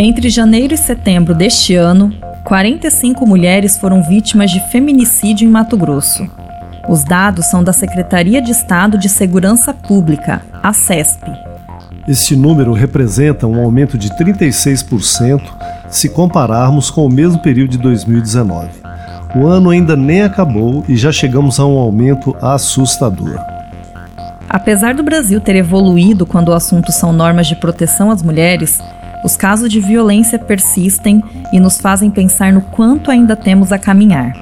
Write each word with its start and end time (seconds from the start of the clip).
Entre 0.00 0.30
janeiro 0.30 0.72
e 0.72 0.76
setembro 0.76 1.34
deste 1.34 1.74
ano, 1.74 2.14
45 2.44 3.26
mulheres 3.26 3.76
foram 3.76 4.00
vítimas 4.00 4.48
de 4.48 4.60
feminicídio 4.70 5.44
em 5.44 5.50
Mato 5.50 5.76
Grosso. 5.76 6.24
Os 6.88 7.02
dados 7.02 7.46
são 7.46 7.64
da 7.64 7.72
Secretaria 7.72 8.40
de 8.40 8.52
Estado 8.52 8.96
de 8.96 9.08
Segurança 9.08 9.74
Pública, 9.74 10.40
a 10.62 10.72
CESP. 10.72 11.28
Este 12.06 12.36
número 12.36 12.72
representa 12.72 13.48
um 13.48 13.60
aumento 13.60 13.98
de 13.98 14.08
36% 14.10 15.42
se 15.88 16.08
compararmos 16.08 16.92
com 16.92 17.04
o 17.04 17.12
mesmo 17.12 17.40
período 17.40 17.70
de 17.70 17.78
2019. 17.78 18.68
O 19.34 19.48
ano 19.48 19.70
ainda 19.70 19.96
nem 19.96 20.22
acabou 20.22 20.84
e 20.88 20.96
já 20.96 21.10
chegamos 21.10 21.58
a 21.58 21.66
um 21.66 21.76
aumento 21.76 22.36
assustador. 22.40 23.36
Apesar 24.48 24.94
do 24.94 25.02
Brasil 25.02 25.40
ter 25.40 25.56
evoluído 25.56 26.24
quando 26.24 26.50
o 26.50 26.54
assunto 26.54 26.92
são 26.92 27.12
normas 27.12 27.48
de 27.48 27.56
proteção 27.56 28.12
às 28.12 28.22
mulheres, 28.22 28.80
os 29.24 29.36
casos 29.36 29.70
de 29.70 29.80
violência 29.80 30.38
persistem 30.38 31.22
e 31.52 31.60
nos 31.60 31.78
fazem 31.78 32.10
pensar 32.10 32.52
no 32.52 32.60
quanto 32.60 33.10
ainda 33.10 33.34
temos 33.36 33.72
a 33.72 33.78
caminhar. 33.78 34.32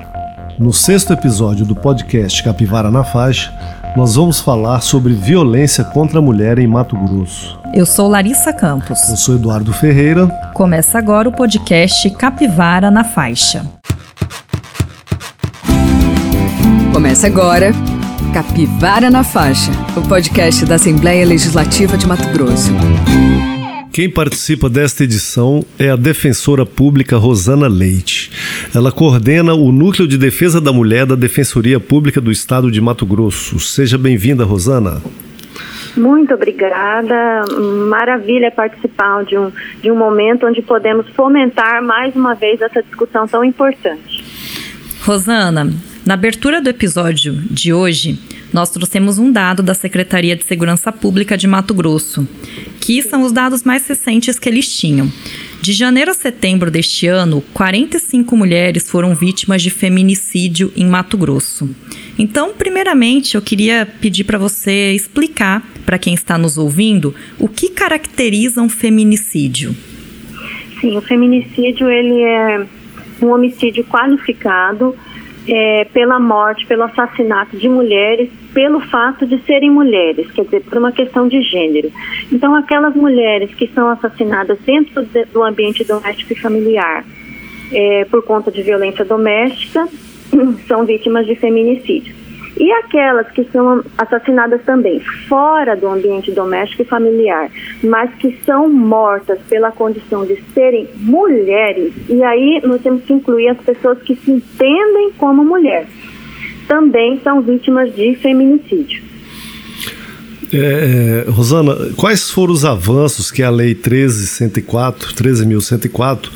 No 0.58 0.72
sexto 0.72 1.12
episódio 1.12 1.66
do 1.66 1.76
podcast 1.76 2.42
Capivara 2.42 2.90
na 2.90 3.04
Faixa, 3.04 3.52
nós 3.96 4.14
vamos 4.14 4.40
falar 4.40 4.80
sobre 4.80 5.12
violência 5.12 5.84
contra 5.84 6.18
a 6.18 6.22
mulher 6.22 6.58
em 6.58 6.66
Mato 6.66 6.96
Grosso. 6.96 7.58
Eu 7.74 7.84
sou 7.84 8.08
Larissa 8.08 8.52
Campos. 8.52 9.08
Eu 9.08 9.16
sou 9.16 9.34
Eduardo 9.34 9.72
Ferreira. 9.72 10.26
Começa 10.54 10.98
agora 10.98 11.28
o 11.28 11.32
podcast 11.32 12.08
Capivara 12.10 12.90
na 12.90 13.04
Faixa. 13.04 13.66
Começa 16.92 17.26
agora 17.26 17.72
Capivara 18.32 19.10
na 19.10 19.24
Faixa, 19.24 19.72
o 19.96 20.02
podcast 20.02 20.64
da 20.66 20.74
Assembleia 20.76 21.24
Legislativa 21.24 21.96
de 21.96 22.06
Mato 22.06 22.28
Grosso. 22.30 22.70
Quem 23.96 24.10
participa 24.10 24.68
desta 24.68 25.04
edição 25.04 25.64
é 25.78 25.88
a 25.88 25.96
defensora 25.96 26.66
pública 26.66 27.16
Rosana 27.16 27.66
Leite. 27.66 28.30
Ela 28.74 28.92
coordena 28.92 29.54
o 29.54 29.72
Núcleo 29.72 30.06
de 30.06 30.18
Defesa 30.18 30.60
da 30.60 30.70
Mulher 30.70 31.06
da 31.06 31.14
Defensoria 31.14 31.80
Pública 31.80 32.20
do 32.20 32.30
Estado 32.30 32.70
de 32.70 32.78
Mato 32.78 33.06
Grosso. 33.06 33.58
Seja 33.58 33.96
bem-vinda, 33.96 34.44
Rosana. 34.44 35.00
Muito 35.96 36.34
obrigada. 36.34 37.42
Maravilha 37.88 38.50
participar 38.50 39.24
de 39.24 39.38
um, 39.38 39.50
de 39.80 39.90
um 39.90 39.96
momento 39.96 40.46
onde 40.46 40.60
podemos 40.60 41.08
fomentar 41.16 41.82
mais 41.82 42.14
uma 42.14 42.34
vez 42.34 42.60
essa 42.60 42.82
discussão 42.82 43.26
tão 43.26 43.42
importante. 43.42 44.22
Rosana, 45.06 45.72
na 46.04 46.12
abertura 46.12 46.60
do 46.60 46.68
episódio 46.68 47.32
de 47.32 47.72
hoje, 47.72 48.18
nós 48.56 48.70
trouxemos 48.70 49.18
um 49.18 49.30
dado 49.30 49.62
da 49.62 49.74
Secretaria 49.74 50.34
de 50.34 50.42
Segurança 50.42 50.90
Pública 50.90 51.36
de 51.36 51.46
Mato 51.46 51.74
Grosso, 51.74 52.26
que 52.80 53.02
são 53.02 53.20
os 53.20 53.30
dados 53.30 53.64
mais 53.64 53.86
recentes 53.86 54.38
que 54.38 54.48
eles 54.48 54.74
tinham. 54.74 55.12
De 55.60 55.74
janeiro 55.74 56.10
a 56.10 56.14
setembro 56.14 56.70
deste 56.70 57.06
ano, 57.06 57.44
45 57.52 58.34
mulheres 58.34 58.88
foram 58.88 59.14
vítimas 59.14 59.60
de 59.60 59.68
feminicídio 59.68 60.72
em 60.74 60.86
Mato 60.86 61.18
Grosso. 61.18 61.68
Então, 62.18 62.54
primeiramente, 62.54 63.34
eu 63.34 63.42
queria 63.42 63.86
pedir 64.00 64.24
para 64.24 64.38
você 64.38 64.92
explicar 64.92 65.62
para 65.84 65.98
quem 65.98 66.14
está 66.14 66.38
nos 66.38 66.56
ouvindo 66.56 67.14
o 67.38 67.48
que 67.48 67.68
caracteriza 67.68 68.62
um 68.62 68.70
feminicídio. 68.70 69.76
Sim, 70.80 70.96
o 70.96 71.02
feminicídio 71.02 71.90
ele 71.90 72.22
é 72.22 72.66
um 73.20 73.34
homicídio 73.34 73.84
qualificado 73.84 74.96
é, 75.48 75.84
pela 75.84 76.18
morte, 76.18 76.66
pelo 76.66 76.82
assassinato 76.82 77.56
de 77.56 77.68
mulheres, 77.68 78.30
pelo 78.52 78.80
fato 78.80 79.26
de 79.26 79.38
serem 79.42 79.70
mulheres, 79.70 80.30
quer 80.32 80.44
dizer, 80.44 80.62
por 80.62 80.78
uma 80.78 80.92
questão 80.92 81.28
de 81.28 81.40
gênero. 81.42 81.92
Então, 82.32 82.54
aquelas 82.54 82.94
mulheres 82.94 83.54
que 83.54 83.66
são 83.68 83.88
assassinadas 83.88 84.58
dentro 84.66 85.04
de, 85.04 85.24
do 85.26 85.42
ambiente 85.42 85.84
doméstico 85.84 86.32
e 86.32 86.40
familiar 86.40 87.04
é, 87.72 88.04
por 88.06 88.22
conta 88.24 88.50
de 88.50 88.62
violência 88.62 89.04
doméstica 89.04 89.88
são 90.66 90.84
vítimas 90.84 91.26
de 91.26 91.36
feminicídio. 91.36 92.25
E 92.58 92.72
aquelas 92.72 93.30
que 93.32 93.44
são 93.52 93.84
assassinadas 93.98 94.62
também 94.64 95.00
fora 95.28 95.76
do 95.76 95.86
ambiente 95.88 96.32
doméstico 96.32 96.82
e 96.82 96.86
familiar, 96.86 97.50
mas 97.82 98.14
que 98.14 98.38
são 98.46 98.68
mortas 98.68 99.38
pela 99.48 99.70
condição 99.70 100.24
de 100.24 100.42
serem 100.54 100.88
mulheres, 100.96 101.92
e 102.08 102.22
aí 102.22 102.62
nós 102.64 102.80
temos 102.80 103.04
que 103.04 103.12
incluir 103.12 103.48
as 103.48 103.58
pessoas 103.58 103.98
que 104.02 104.16
se 104.16 104.30
entendem 104.30 105.12
como 105.18 105.44
mulher, 105.44 105.86
também 106.66 107.20
são 107.22 107.42
vítimas 107.42 107.94
de 107.94 108.14
feminicídio. 108.16 109.04
É, 110.52 111.24
é 111.26 111.30
Rosana, 111.30 111.74
quais 111.96 112.30
foram 112.30 112.54
os 112.54 112.64
avanços 112.64 113.30
que 113.30 113.42
a 113.42 113.50
Lei 113.50 113.74
13.104, 113.74 115.12
13.104 115.14 116.30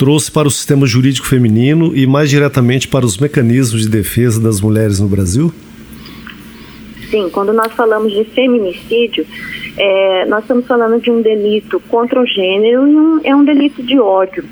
trouxe 0.00 0.32
para 0.32 0.48
o 0.48 0.50
sistema 0.50 0.86
jurídico 0.86 1.26
feminino 1.26 1.94
e 1.94 2.06
mais 2.06 2.30
diretamente 2.30 2.88
para 2.88 3.04
os 3.04 3.18
mecanismos 3.18 3.82
de 3.82 3.90
defesa 3.90 4.40
das 4.40 4.58
mulheres 4.58 4.98
no 4.98 5.06
Brasil? 5.06 5.52
Sim, 7.10 7.28
quando 7.30 7.52
nós 7.52 7.70
falamos 7.74 8.10
de 8.10 8.24
feminicídio, 8.24 9.26
é, 9.76 10.24
nós 10.24 10.40
estamos 10.40 10.66
falando 10.66 10.98
de 11.02 11.10
um 11.10 11.20
delito 11.20 11.78
contra 11.80 12.18
o 12.18 12.24
gênero 12.24 12.88
e 12.88 12.96
um, 12.96 13.20
é 13.22 13.36
um 13.36 13.44
delito 13.44 13.82
de 13.82 14.00
ódio 14.00 14.42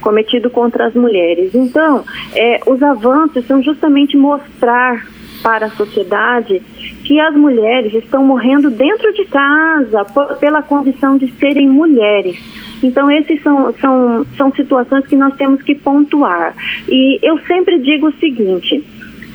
cometido 0.00 0.48
contra 0.48 0.86
as 0.86 0.94
mulheres. 0.94 1.54
Então, 1.54 2.02
é, 2.34 2.60
os 2.66 2.82
avanços 2.82 3.46
são 3.46 3.62
justamente 3.62 4.16
mostrar 4.16 5.06
para 5.42 5.66
a 5.66 5.70
sociedade 5.72 6.62
que 7.04 7.20
as 7.20 7.34
mulheres 7.34 7.92
estão 7.94 8.24
morrendo 8.24 8.70
dentro 8.70 9.12
de 9.12 9.24
casa 9.26 10.04
por, 10.06 10.36
pela 10.38 10.62
condição 10.62 11.16
de 11.16 11.30
serem 11.32 11.68
mulheres. 11.68 12.36
Então, 12.82 13.10
essas 13.10 13.40
são, 13.42 13.72
são, 13.74 14.26
são 14.36 14.52
situações 14.52 15.06
que 15.06 15.14
nós 15.14 15.34
temos 15.36 15.62
que 15.62 15.74
pontuar. 15.74 16.54
E 16.88 17.18
eu 17.22 17.38
sempre 17.40 17.78
digo 17.78 18.08
o 18.08 18.12
seguinte: 18.14 18.82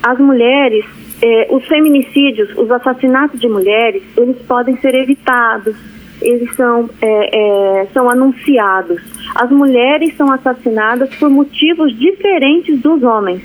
as 0.03 0.17
mulheres, 0.19 0.85
eh, 1.21 1.47
os 1.51 1.65
feminicídios, 1.67 2.49
os 2.57 2.69
assassinatos 2.71 3.39
de 3.39 3.47
mulheres, 3.47 4.03
eles 4.17 4.37
podem 4.47 4.75
ser 4.77 4.95
evitados, 4.95 5.75
eles 6.21 6.53
são, 6.55 6.89
é, 7.01 7.81
é, 7.81 7.85
são 7.93 8.09
anunciados. 8.09 8.99
As 9.35 9.49
mulheres 9.51 10.15
são 10.15 10.31
assassinadas 10.31 11.13
por 11.15 11.29
motivos 11.29 11.97
diferentes 11.97 12.79
dos 12.81 13.03
homens. 13.03 13.41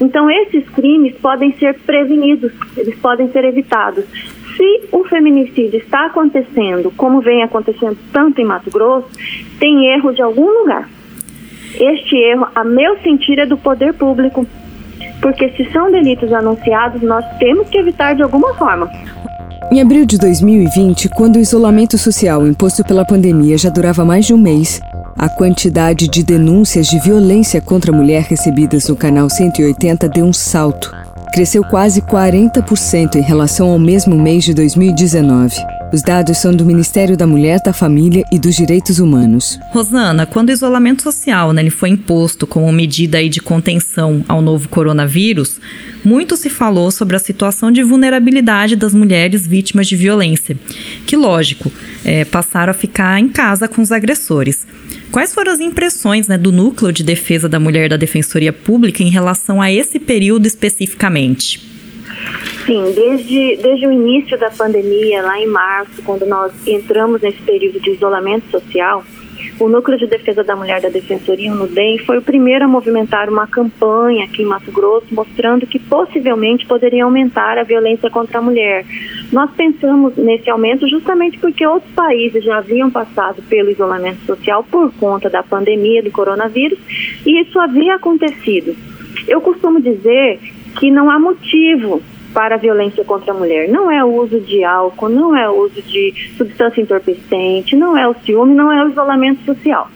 Então, 0.00 0.30
esses 0.30 0.68
crimes 0.70 1.14
podem 1.16 1.52
ser 1.58 1.74
prevenidos, 1.80 2.52
eles 2.76 2.96
podem 2.96 3.30
ser 3.30 3.44
evitados 3.44 4.04
se 4.56 4.88
o 4.90 5.04
feminicídio 5.04 5.78
está 5.78 6.06
acontecendo, 6.06 6.90
como 6.96 7.20
vem 7.20 7.42
acontecendo 7.42 7.96
tanto 8.12 8.40
em 8.40 8.44
Mato 8.44 8.70
Grosso, 8.70 9.08
tem 9.60 9.94
erro 9.94 10.12
de 10.12 10.22
algum 10.22 10.46
lugar. 10.60 10.88
Este 11.74 12.16
erro, 12.16 12.48
a 12.54 12.64
meu 12.64 12.98
sentir, 13.02 13.38
é 13.38 13.46
do 13.46 13.58
poder 13.58 13.92
público. 13.92 14.46
Porque 15.20 15.50
se 15.50 15.70
são 15.72 15.90
delitos 15.90 16.32
anunciados, 16.32 17.02
nós 17.02 17.24
temos 17.38 17.68
que 17.68 17.78
evitar 17.78 18.14
de 18.14 18.22
alguma 18.22 18.54
forma. 18.54 18.90
Em 19.70 19.80
abril 19.80 20.06
de 20.06 20.16
2020, 20.18 21.08
quando 21.10 21.36
o 21.36 21.40
isolamento 21.40 21.98
social 21.98 22.46
imposto 22.46 22.84
pela 22.84 23.04
pandemia 23.04 23.58
já 23.58 23.68
durava 23.68 24.04
mais 24.04 24.24
de 24.24 24.32
um 24.32 24.38
mês, 24.38 24.80
a 25.18 25.28
quantidade 25.28 26.08
de 26.08 26.22
denúncias 26.22 26.86
de 26.88 26.98
violência 27.00 27.60
contra 27.60 27.92
a 27.92 27.96
mulher 27.96 28.22
recebidas 28.22 28.88
no 28.88 28.96
canal 28.96 29.30
180 29.30 30.08
deu 30.08 30.26
um 30.26 30.32
salto 30.32 30.92
cresceu 31.36 31.62
quase 31.62 32.00
40% 32.00 33.16
em 33.16 33.20
relação 33.20 33.68
ao 33.68 33.78
mesmo 33.78 34.16
mês 34.16 34.42
de 34.42 34.54
2019. 34.54 35.54
Os 35.92 36.00
dados 36.00 36.38
são 36.38 36.50
do 36.50 36.64
Ministério 36.64 37.14
da 37.14 37.26
Mulher, 37.26 37.60
da 37.62 37.74
Família 37.74 38.24
e 38.32 38.38
dos 38.38 38.56
Direitos 38.56 38.98
Humanos. 38.98 39.58
Rosana, 39.70 40.24
quando 40.24 40.48
o 40.48 40.52
isolamento 40.52 41.02
social 41.02 41.52
né, 41.52 41.60
ele 41.60 41.68
foi 41.68 41.90
imposto 41.90 42.46
como 42.46 42.72
medida 42.72 43.18
aí 43.18 43.28
de 43.28 43.42
contenção 43.42 44.24
ao 44.26 44.40
novo 44.40 44.66
coronavírus, 44.70 45.60
muito 46.02 46.38
se 46.38 46.48
falou 46.48 46.90
sobre 46.90 47.16
a 47.16 47.20
situação 47.20 47.70
de 47.70 47.82
vulnerabilidade 47.82 48.74
das 48.74 48.94
mulheres 48.94 49.46
vítimas 49.46 49.86
de 49.86 49.94
violência, 49.94 50.56
que, 51.06 51.18
lógico, 51.18 51.70
é, 52.02 52.24
passaram 52.24 52.70
a 52.70 52.74
ficar 52.74 53.20
em 53.20 53.28
casa 53.28 53.68
com 53.68 53.82
os 53.82 53.92
agressores. 53.92 54.66
Quais 55.16 55.32
foram 55.32 55.50
as 55.50 55.60
impressões 55.60 56.28
né, 56.28 56.36
do 56.36 56.52
Núcleo 56.52 56.92
de 56.92 57.02
Defesa 57.02 57.48
da 57.48 57.58
Mulher 57.58 57.88
da 57.88 57.96
Defensoria 57.96 58.52
Pública 58.52 59.02
em 59.02 59.08
relação 59.08 59.62
a 59.62 59.72
esse 59.72 59.98
período 59.98 60.44
especificamente? 60.44 61.58
Sim, 62.66 62.92
desde, 62.94 63.56
desde 63.56 63.86
o 63.86 63.92
início 63.92 64.38
da 64.38 64.50
pandemia, 64.50 65.22
lá 65.22 65.40
em 65.40 65.46
março, 65.46 66.02
quando 66.02 66.26
nós 66.26 66.52
entramos 66.66 67.22
nesse 67.22 67.40
período 67.40 67.80
de 67.80 67.92
isolamento 67.92 68.44
social, 68.50 69.02
o 69.58 69.68
Núcleo 69.68 69.98
de 69.98 70.06
Defesa 70.06 70.44
da 70.44 70.54
Mulher 70.54 70.80
da 70.80 70.88
Defensoria, 70.88 71.52
o 71.52 71.54
NUDEM, 71.54 71.98
foi 71.98 72.18
o 72.18 72.22
primeiro 72.22 72.64
a 72.64 72.68
movimentar 72.68 73.28
uma 73.28 73.46
campanha 73.46 74.24
aqui 74.24 74.42
em 74.42 74.46
Mato 74.46 74.70
Grosso 74.70 75.06
mostrando 75.12 75.66
que 75.66 75.78
possivelmente 75.78 76.66
poderia 76.66 77.04
aumentar 77.04 77.58
a 77.58 77.62
violência 77.62 78.10
contra 78.10 78.38
a 78.38 78.42
mulher. 78.42 78.84
Nós 79.32 79.50
pensamos 79.52 80.14
nesse 80.16 80.50
aumento 80.50 80.88
justamente 80.88 81.38
porque 81.38 81.66
outros 81.66 81.92
países 81.94 82.44
já 82.44 82.58
haviam 82.58 82.90
passado 82.90 83.42
pelo 83.48 83.70
isolamento 83.70 84.24
social 84.26 84.64
por 84.64 84.92
conta 84.94 85.30
da 85.30 85.42
pandemia 85.42 86.02
do 86.02 86.10
coronavírus 86.10 86.78
e 87.24 87.40
isso 87.40 87.58
havia 87.58 87.94
acontecido. 87.94 88.76
Eu 89.26 89.40
costumo 89.40 89.80
dizer 89.80 90.38
que 90.78 90.90
não 90.90 91.10
há 91.10 91.18
motivo 91.18 92.02
para 92.36 92.56
a 92.56 92.58
violência 92.58 93.02
contra 93.02 93.32
a 93.32 93.34
mulher. 93.34 93.66
Não 93.66 93.90
é 93.90 94.04
o 94.04 94.14
uso 94.14 94.38
de 94.38 94.62
álcool, 94.62 95.08
não 95.08 95.34
é 95.34 95.48
o 95.48 95.54
uso 95.54 95.80
de 95.80 96.12
substância 96.36 96.82
entorpecente, 96.82 97.74
não 97.74 97.96
é 97.96 98.06
o 98.06 98.12
ciúme, 98.26 98.54
não 98.54 98.70
é 98.70 98.84
o 98.84 98.90
isolamento 98.90 99.42
social. 99.46 99.88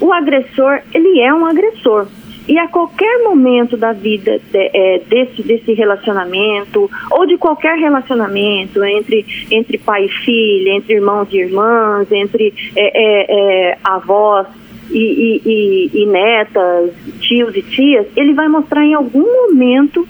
o 0.00 0.10
agressor, 0.10 0.80
ele 0.94 1.20
é 1.20 1.34
um 1.34 1.44
agressor. 1.44 2.06
E 2.48 2.58
a 2.58 2.66
qualquer 2.68 3.22
momento 3.24 3.76
da 3.76 3.92
vida 3.92 4.40
de, 4.50 4.70
é, 4.72 5.02
desse, 5.06 5.42
desse 5.42 5.74
relacionamento, 5.74 6.90
ou 7.10 7.26
de 7.26 7.36
qualquer 7.36 7.76
relacionamento 7.76 8.82
entre, 8.82 9.26
entre 9.50 9.76
pai 9.76 10.06
e 10.06 10.24
filha, 10.24 10.70
entre 10.76 10.94
irmãos 10.94 11.28
e 11.30 11.36
irmãs, 11.36 12.10
entre 12.10 12.54
é, 12.74 12.86
é, 12.94 13.70
é 13.72 13.78
avós 13.84 14.46
e, 14.90 14.98
e, 14.98 15.42
e, 15.44 16.02
e, 16.02 16.06
netas, 16.06 16.90
tios 17.20 17.54
e 17.54 17.62
tias, 17.62 18.06
ele 18.16 18.32
vai 18.32 18.48
mostrar 18.48 18.82
em 18.82 18.94
algum 18.94 19.26
momento 19.48 20.08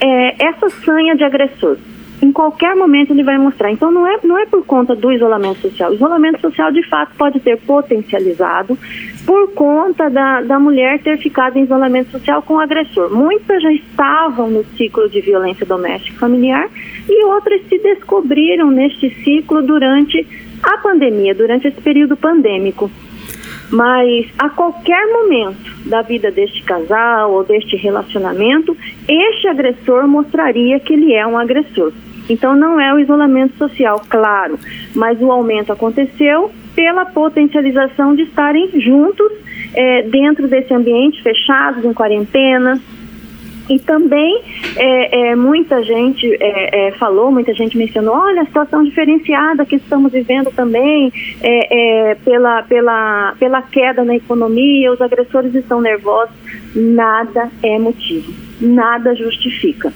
é, 0.00 0.46
essa 0.46 0.68
sanha 0.70 1.16
de 1.16 1.24
agressor 1.24 1.76
em 2.20 2.32
qualquer 2.32 2.74
momento 2.74 3.12
ele 3.12 3.22
vai 3.22 3.38
mostrar. 3.38 3.70
Então 3.70 3.90
não 3.90 4.06
é, 4.06 4.18
não 4.24 4.38
é 4.38 4.46
por 4.46 4.64
conta 4.64 4.94
do 4.94 5.12
isolamento 5.12 5.60
social. 5.60 5.90
O 5.90 5.94
isolamento 5.94 6.40
social 6.40 6.72
de 6.72 6.86
fato 6.88 7.14
pode 7.16 7.40
ter 7.40 7.58
potencializado 7.58 8.76
por 9.24 9.52
conta 9.52 10.08
da, 10.10 10.40
da 10.42 10.58
mulher 10.58 11.00
ter 11.02 11.18
ficado 11.18 11.56
em 11.56 11.62
isolamento 11.62 12.10
social 12.10 12.42
com 12.42 12.54
o 12.54 12.60
agressor. 12.60 13.14
Muitas 13.14 13.62
já 13.62 13.72
estavam 13.72 14.50
no 14.50 14.64
ciclo 14.76 15.08
de 15.08 15.20
violência 15.20 15.64
doméstica 15.64 16.18
familiar 16.18 16.68
e 17.08 17.24
outras 17.26 17.62
se 17.68 17.78
descobriram 17.78 18.70
neste 18.70 19.10
ciclo 19.22 19.62
durante 19.62 20.26
a 20.62 20.78
pandemia, 20.78 21.34
durante 21.34 21.68
esse 21.68 21.80
período 21.80 22.16
pandêmico. 22.16 22.90
Mas 23.70 24.26
a 24.38 24.48
qualquer 24.48 25.06
momento 25.08 25.88
da 25.88 26.00
vida 26.00 26.30
deste 26.30 26.62
casal 26.62 27.32
ou 27.32 27.44
deste 27.44 27.76
relacionamento, 27.76 28.74
este 29.08 29.48
agressor 29.48 30.06
mostraria 30.06 30.78
que 30.78 30.92
ele 30.92 31.14
é 31.14 31.26
um 31.26 31.38
agressor. 31.38 31.92
Então 32.28 32.54
não 32.54 32.78
é 32.78 32.92
o 32.92 32.98
isolamento 32.98 33.56
social, 33.56 34.02
claro, 34.08 34.58
mas 34.94 35.20
o 35.20 35.32
aumento 35.32 35.72
aconteceu 35.72 36.50
pela 36.76 37.06
potencialização 37.06 38.14
de 38.14 38.22
estarem 38.22 38.70
juntos 38.80 39.32
é, 39.74 40.02
dentro 40.02 40.46
desse 40.46 40.72
ambiente, 40.72 41.22
fechados, 41.22 41.84
em 41.84 41.92
quarentena. 41.92 42.80
E 43.68 43.78
também 43.78 44.40
é, 44.76 45.30
é, 45.30 45.36
muita 45.36 45.82
gente 45.82 46.26
falou, 46.98 47.30
muita 47.30 47.52
gente 47.52 47.76
mencionou, 47.76 48.14
olha 48.14 48.40
a 48.40 48.46
situação 48.46 48.82
diferenciada 48.82 49.66
que 49.66 49.76
estamos 49.76 50.10
vivendo 50.10 50.50
também 50.50 51.12
pela, 52.24 52.62
pela, 52.62 53.34
pela 53.38 53.60
queda 53.60 54.04
na 54.04 54.16
economia, 54.16 54.90
os 54.90 55.02
agressores 55.02 55.54
estão 55.54 55.82
nervosos. 55.82 56.34
Nada 56.74 57.50
é 57.62 57.78
motivo, 57.78 58.32
nada 58.60 59.14
justifica. 59.14 59.92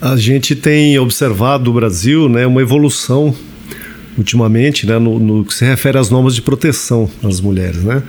A 0.00 0.16
gente 0.16 0.54
tem 0.54 0.98
observado 0.98 1.64
no 1.64 1.72
Brasil 1.72 2.28
né, 2.28 2.46
uma 2.46 2.60
evolução 2.60 3.34
ultimamente 4.16 4.86
né, 4.86 4.98
no, 4.98 5.18
no, 5.18 5.44
que 5.44 5.54
se 5.54 5.64
refere 5.64 5.98
às 5.98 6.10
normas 6.10 6.34
de 6.34 6.42
proteção 6.42 7.08
às 7.22 7.40
mulheres. 7.40 7.82
Né? 7.82 8.02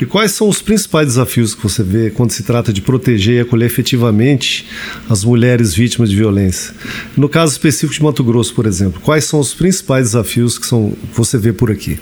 E 0.00 0.06
quais 0.06 0.32
são 0.32 0.48
os 0.48 0.62
principais 0.62 1.08
desafios 1.08 1.54
que 1.54 1.62
você 1.62 1.82
vê 1.82 2.10
quando 2.10 2.30
se 2.30 2.42
trata 2.42 2.72
de 2.72 2.80
proteger 2.80 3.36
e 3.36 3.40
acolher 3.40 3.66
efetivamente 3.66 4.66
as 5.10 5.24
mulheres 5.24 5.74
vítimas 5.74 6.08
de 6.08 6.16
violência? 6.16 6.74
No 7.16 7.28
caso 7.28 7.52
específico 7.52 7.92
de 7.92 8.02
Mato 8.02 8.24
Grosso, 8.24 8.54
por 8.54 8.64
exemplo, 8.64 9.00
quais 9.00 9.24
são 9.24 9.40
os 9.40 9.52
principais 9.52 10.06
desafios 10.06 10.58
que, 10.58 10.66
são, 10.66 10.94
você 11.12 11.36
vê 11.36 11.52
por 11.52 11.70
aqui? 11.70 11.98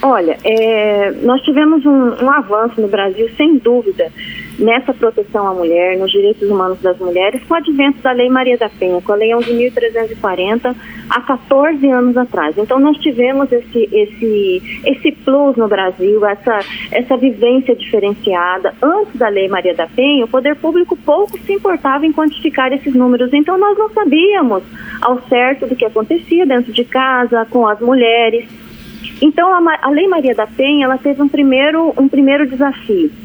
Olha, 0.00 0.38
é, 0.42 1.12
nós 1.22 1.40
tivemos 1.42 1.84
um, 1.84 2.24
um, 2.24 2.30
avanço 2.30 2.80
no 2.80 2.88
Brasil, 2.88 3.28
sem 3.36 3.58
dúvida, 3.58 4.10
nessa 4.58 4.92
proteção 4.92 5.48
à 5.48 5.54
mulher, 5.54 5.98
nos 5.98 6.10
direitos 6.10 6.48
humanos 6.48 6.80
das 6.80 6.98
mulheres, 6.98 7.42
com 7.44 7.54
o 7.54 7.56
advento 7.56 8.00
da 8.02 8.12
Lei 8.12 8.28
Maria 8.28 8.56
da 8.56 8.68
Penha, 8.68 9.00
com 9.00 9.12
a 9.12 9.16
Lei 9.16 9.30
11.340, 9.30 10.74
há 11.08 11.20
14 11.20 11.86
anos 11.90 12.16
atrás. 12.16 12.56
Então, 12.58 12.78
nós 12.78 12.96
tivemos 12.98 13.50
esse, 13.50 13.88
esse, 13.92 14.80
esse 14.84 15.12
plus 15.12 15.56
no 15.56 15.68
Brasil, 15.68 16.24
essa, 16.26 16.60
essa 16.90 17.16
vivência 17.16 17.74
diferenciada. 17.74 18.74
Antes 18.82 19.16
da 19.16 19.28
Lei 19.28 19.48
Maria 19.48 19.74
da 19.74 19.86
Penha, 19.86 20.24
o 20.24 20.28
poder 20.28 20.56
público 20.56 20.96
pouco 20.96 21.38
se 21.38 21.52
importava 21.52 22.06
em 22.06 22.12
quantificar 22.12 22.72
esses 22.72 22.94
números, 22.94 23.32
então 23.32 23.58
nós 23.58 23.76
não 23.76 23.90
sabíamos 23.90 24.62
ao 25.00 25.20
certo 25.28 25.66
do 25.66 25.76
que 25.76 25.84
acontecia 25.84 26.46
dentro 26.46 26.72
de 26.72 26.84
casa, 26.84 27.46
com 27.50 27.66
as 27.66 27.80
mulheres. 27.80 28.48
Então, 29.20 29.52
a, 29.52 29.78
a 29.82 29.90
Lei 29.90 30.08
Maria 30.08 30.34
da 30.34 30.46
Penha, 30.46 30.84
ela 30.84 30.98
teve 30.98 31.22
um 31.22 31.28
primeiro, 31.28 31.92
um 31.96 32.08
primeiro 32.08 32.46
desafio. 32.46 33.21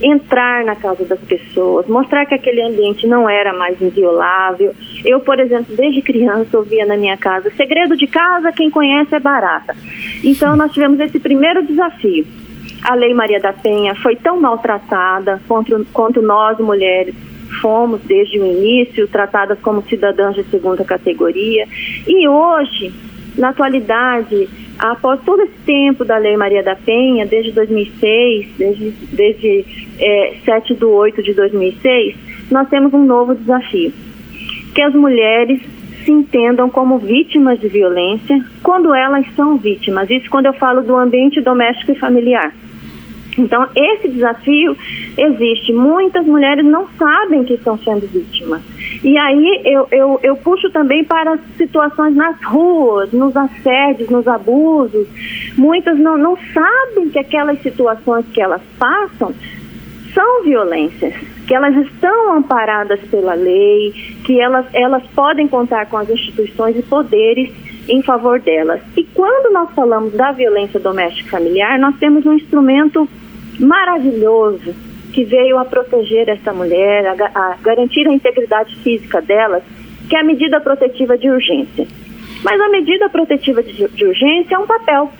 Entrar 0.00 0.64
na 0.64 0.76
casa 0.76 1.04
das 1.04 1.20
pessoas, 1.20 1.86
mostrar 1.88 2.24
que 2.26 2.34
aquele 2.34 2.62
ambiente 2.62 3.06
não 3.06 3.28
era 3.28 3.52
mais 3.52 3.80
inviolável. 3.80 4.72
Eu, 5.04 5.20
por 5.20 5.40
exemplo, 5.40 5.74
desde 5.76 6.02
criança 6.02 6.56
ouvia 6.56 6.86
na 6.86 6.96
minha 6.96 7.16
casa, 7.16 7.50
segredo 7.56 7.96
de 7.96 8.06
casa, 8.06 8.52
quem 8.52 8.70
conhece 8.70 9.14
é 9.14 9.20
barata. 9.20 9.76
Então, 10.22 10.56
nós 10.56 10.72
tivemos 10.72 11.00
esse 11.00 11.18
primeiro 11.18 11.66
desafio. 11.66 12.26
A 12.82 12.94
Lei 12.94 13.12
Maria 13.12 13.40
da 13.40 13.52
Penha 13.52 13.94
foi 13.96 14.14
tão 14.14 14.40
maltratada 14.40 15.40
quanto, 15.48 15.84
quanto 15.92 16.22
nós, 16.22 16.58
mulheres, 16.58 17.14
fomos 17.60 18.00
desde 18.02 18.38
o 18.38 18.46
início, 18.46 19.08
tratadas 19.08 19.58
como 19.60 19.82
cidadãs 19.82 20.34
de 20.34 20.44
segunda 20.44 20.84
categoria. 20.84 21.66
E 22.06 22.28
hoje, 22.28 22.92
na 23.36 23.50
atualidade, 23.50 24.48
após 24.78 25.20
todo 25.22 25.42
esse 25.42 25.58
tempo 25.66 26.04
da 26.04 26.16
Lei 26.16 26.36
Maria 26.36 26.62
da 26.62 26.76
Penha, 26.76 27.26
desde 27.26 27.52
2006, 27.52 28.48
desde, 28.56 28.90
desde 29.12 29.64
é, 29.98 30.34
7 30.44 30.74
de 30.74 30.84
8 30.84 31.22
de 31.22 31.34
2006, 31.34 32.16
nós 32.50 32.68
temos 32.68 32.94
um 32.94 33.04
novo 33.04 33.34
desafio. 33.34 33.92
Que 34.74 34.82
as 34.82 34.94
mulheres 34.94 35.60
se 36.04 36.12
entendam 36.12 36.70
como 36.70 36.98
vítimas 36.98 37.60
de 37.60 37.68
violência 37.68 38.42
quando 38.62 38.94
elas 38.94 39.26
são 39.34 39.56
vítimas. 39.56 40.08
Isso 40.08 40.30
quando 40.30 40.46
eu 40.46 40.52
falo 40.54 40.82
do 40.82 40.96
ambiente 40.96 41.40
doméstico 41.40 41.92
e 41.92 41.98
familiar. 41.98 42.54
Então, 43.38 43.68
esse 43.74 44.08
desafio 44.08 44.76
existe. 45.16 45.72
Muitas 45.72 46.26
mulheres 46.26 46.64
não 46.64 46.88
sabem 46.98 47.44
que 47.44 47.54
estão 47.54 47.78
sendo 47.78 48.06
vítimas. 48.08 48.60
E 49.02 49.16
aí 49.16 49.62
eu, 49.64 49.86
eu, 49.92 50.20
eu 50.22 50.36
puxo 50.36 50.70
também 50.70 51.04
para 51.04 51.38
situações 51.56 52.16
nas 52.16 52.42
ruas, 52.44 53.12
nos 53.12 53.36
assédios, 53.36 54.10
nos 54.10 54.26
abusos. 54.26 55.06
Muitas 55.56 55.98
não, 55.98 56.18
não 56.18 56.36
sabem 56.52 57.08
que 57.10 57.18
aquelas 57.18 57.60
situações 57.62 58.26
que 58.32 58.40
elas 58.40 58.62
passam 58.78 59.32
são 60.12 60.42
violências, 60.42 61.14
que 61.46 61.54
elas 61.54 61.76
estão 61.76 62.36
amparadas 62.36 62.98
pela 63.10 63.34
lei, 63.34 63.92
que 64.24 64.40
elas, 64.40 64.66
elas 64.72 65.02
podem 65.14 65.46
contar 65.46 65.86
com 65.86 65.96
as 65.96 66.10
instituições 66.10 66.76
e 66.76 66.82
poderes 66.82 67.52
em 67.88 68.02
favor 68.02 68.40
delas. 68.40 68.80
E 68.96 69.04
quando 69.04 69.52
nós 69.52 69.70
falamos 69.74 70.12
da 70.12 70.32
violência 70.32 70.78
doméstica 70.80 71.30
familiar, 71.30 71.78
nós 71.78 71.96
temos 71.98 72.26
um 72.26 72.34
instrumento 72.34 73.08
maravilhoso 73.58 74.74
que 75.12 75.24
veio 75.24 75.58
a 75.58 75.64
proteger 75.64 76.28
essa 76.28 76.52
mulher, 76.52 77.06
a, 77.06 77.12
a 77.34 77.56
garantir 77.60 78.06
a 78.06 78.12
integridade 78.12 78.76
física 78.76 79.20
delas, 79.20 79.62
que 80.08 80.16
é 80.16 80.20
a 80.20 80.24
medida 80.24 80.60
protetiva 80.60 81.16
de 81.16 81.30
urgência. 81.30 81.86
Mas 82.44 82.60
a 82.60 82.68
medida 82.68 83.08
protetiva 83.08 83.62
de, 83.62 83.88
de 83.88 84.04
urgência 84.04 84.54
é 84.54 84.58
um 84.58 84.66
papel. 84.66 85.10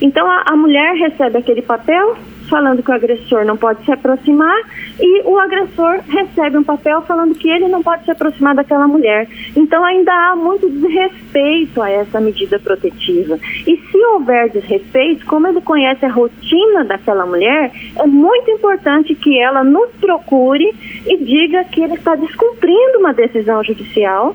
Então 0.00 0.30
a, 0.30 0.44
a 0.46 0.56
mulher 0.56 0.94
recebe 0.94 1.38
aquele 1.38 1.62
papel 1.62 2.16
falando 2.48 2.82
que 2.82 2.90
o 2.90 2.94
agressor 2.94 3.44
não 3.44 3.56
pode 3.56 3.84
se 3.84 3.92
aproximar 3.92 4.56
e 5.00 5.22
o 5.22 5.38
agressor 5.38 6.00
recebe 6.08 6.58
um 6.58 6.64
papel 6.64 7.02
falando 7.02 7.34
que 7.34 7.48
ele 7.48 7.68
não 7.68 7.82
pode 7.82 8.04
se 8.04 8.10
aproximar 8.10 8.54
daquela 8.54 8.86
mulher. 8.88 9.28
Então 9.54 9.84
ainda 9.84 10.12
há 10.12 10.36
muito 10.36 10.68
desrespeito 10.68 11.82
a 11.82 11.90
essa 11.90 12.20
medida 12.20 12.58
protetiva. 12.58 13.38
E 13.66 13.76
se 13.76 13.98
houver 14.12 14.50
desrespeito, 14.50 15.26
como 15.26 15.46
ele 15.46 15.60
conhece 15.60 16.04
a 16.04 16.10
rotina 16.10 16.84
daquela 16.84 17.26
mulher, 17.26 17.70
é 17.96 18.06
muito 18.06 18.50
importante 18.50 19.14
que 19.14 19.38
ela 19.40 19.62
nos 19.62 19.90
procure 20.00 20.74
e 21.06 21.16
diga 21.18 21.64
que 21.64 21.82
ele 21.82 21.94
está 21.94 22.14
descumprindo 22.14 22.98
uma 22.98 23.12
decisão 23.12 23.62
judicial 23.62 24.34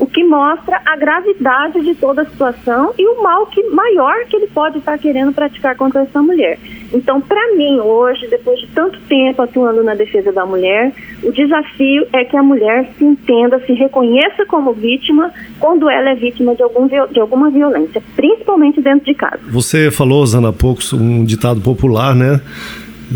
o 0.00 0.06
que 0.06 0.24
mostra 0.24 0.80
a 0.84 0.96
gravidade 0.96 1.82
de 1.82 1.94
toda 1.94 2.22
a 2.22 2.26
situação 2.26 2.94
e 2.98 3.06
o 3.06 3.22
mal 3.22 3.46
que 3.46 3.62
maior 3.64 4.24
que 4.24 4.34
ele 4.34 4.46
pode 4.46 4.78
estar 4.78 4.96
querendo 4.98 5.32
praticar 5.32 5.76
contra 5.76 6.00
essa 6.00 6.22
mulher. 6.22 6.58
Então, 6.92 7.20
para 7.20 7.54
mim, 7.56 7.78
hoje, 7.78 8.26
depois 8.28 8.58
de 8.60 8.66
tanto 8.68 8.98
tempo 9.08 9.40
atuando 9.42 9.82
na 9.82 9.94
defesa 9.94 10.32
da 10.32 10.44
mulher, 10.44 10.92
o 11.22 11.30
desafio 11.30 12.06
é 12.12 12.24
que 12.24 12.36
a 12.36 12.42
mulher 12.42 12.90
se 12.98 13.04
entenda, 13.04 13.60
se 13.64 13.72
reconheça 13.72 14.44
como 14.46 14.72
vítima 14.72 15.32
quando 15.58 15.88
ela 15.88 16.10
é 16.10 16.14
vítima 16.14 16.54
de, 16.54 16.62
algum, 16.62 16.88
de 16.88 17.20
alguma 17.20 17.50
violência, 17.50 18.02
principalmente 18.16 18.80
dentro 18.80 19.04
de 19.04 19.14
casa. 19.14 19.40
Você 19.50 19.90
falou, 19.90 20.26
Zana, 20.26 20.48
há 20.48 20.52
pouco, 20.52 20.80
um 20.94 21.24
ditado 21.24 21.60
popular, 21.60 22.14
né? 22.14 22.40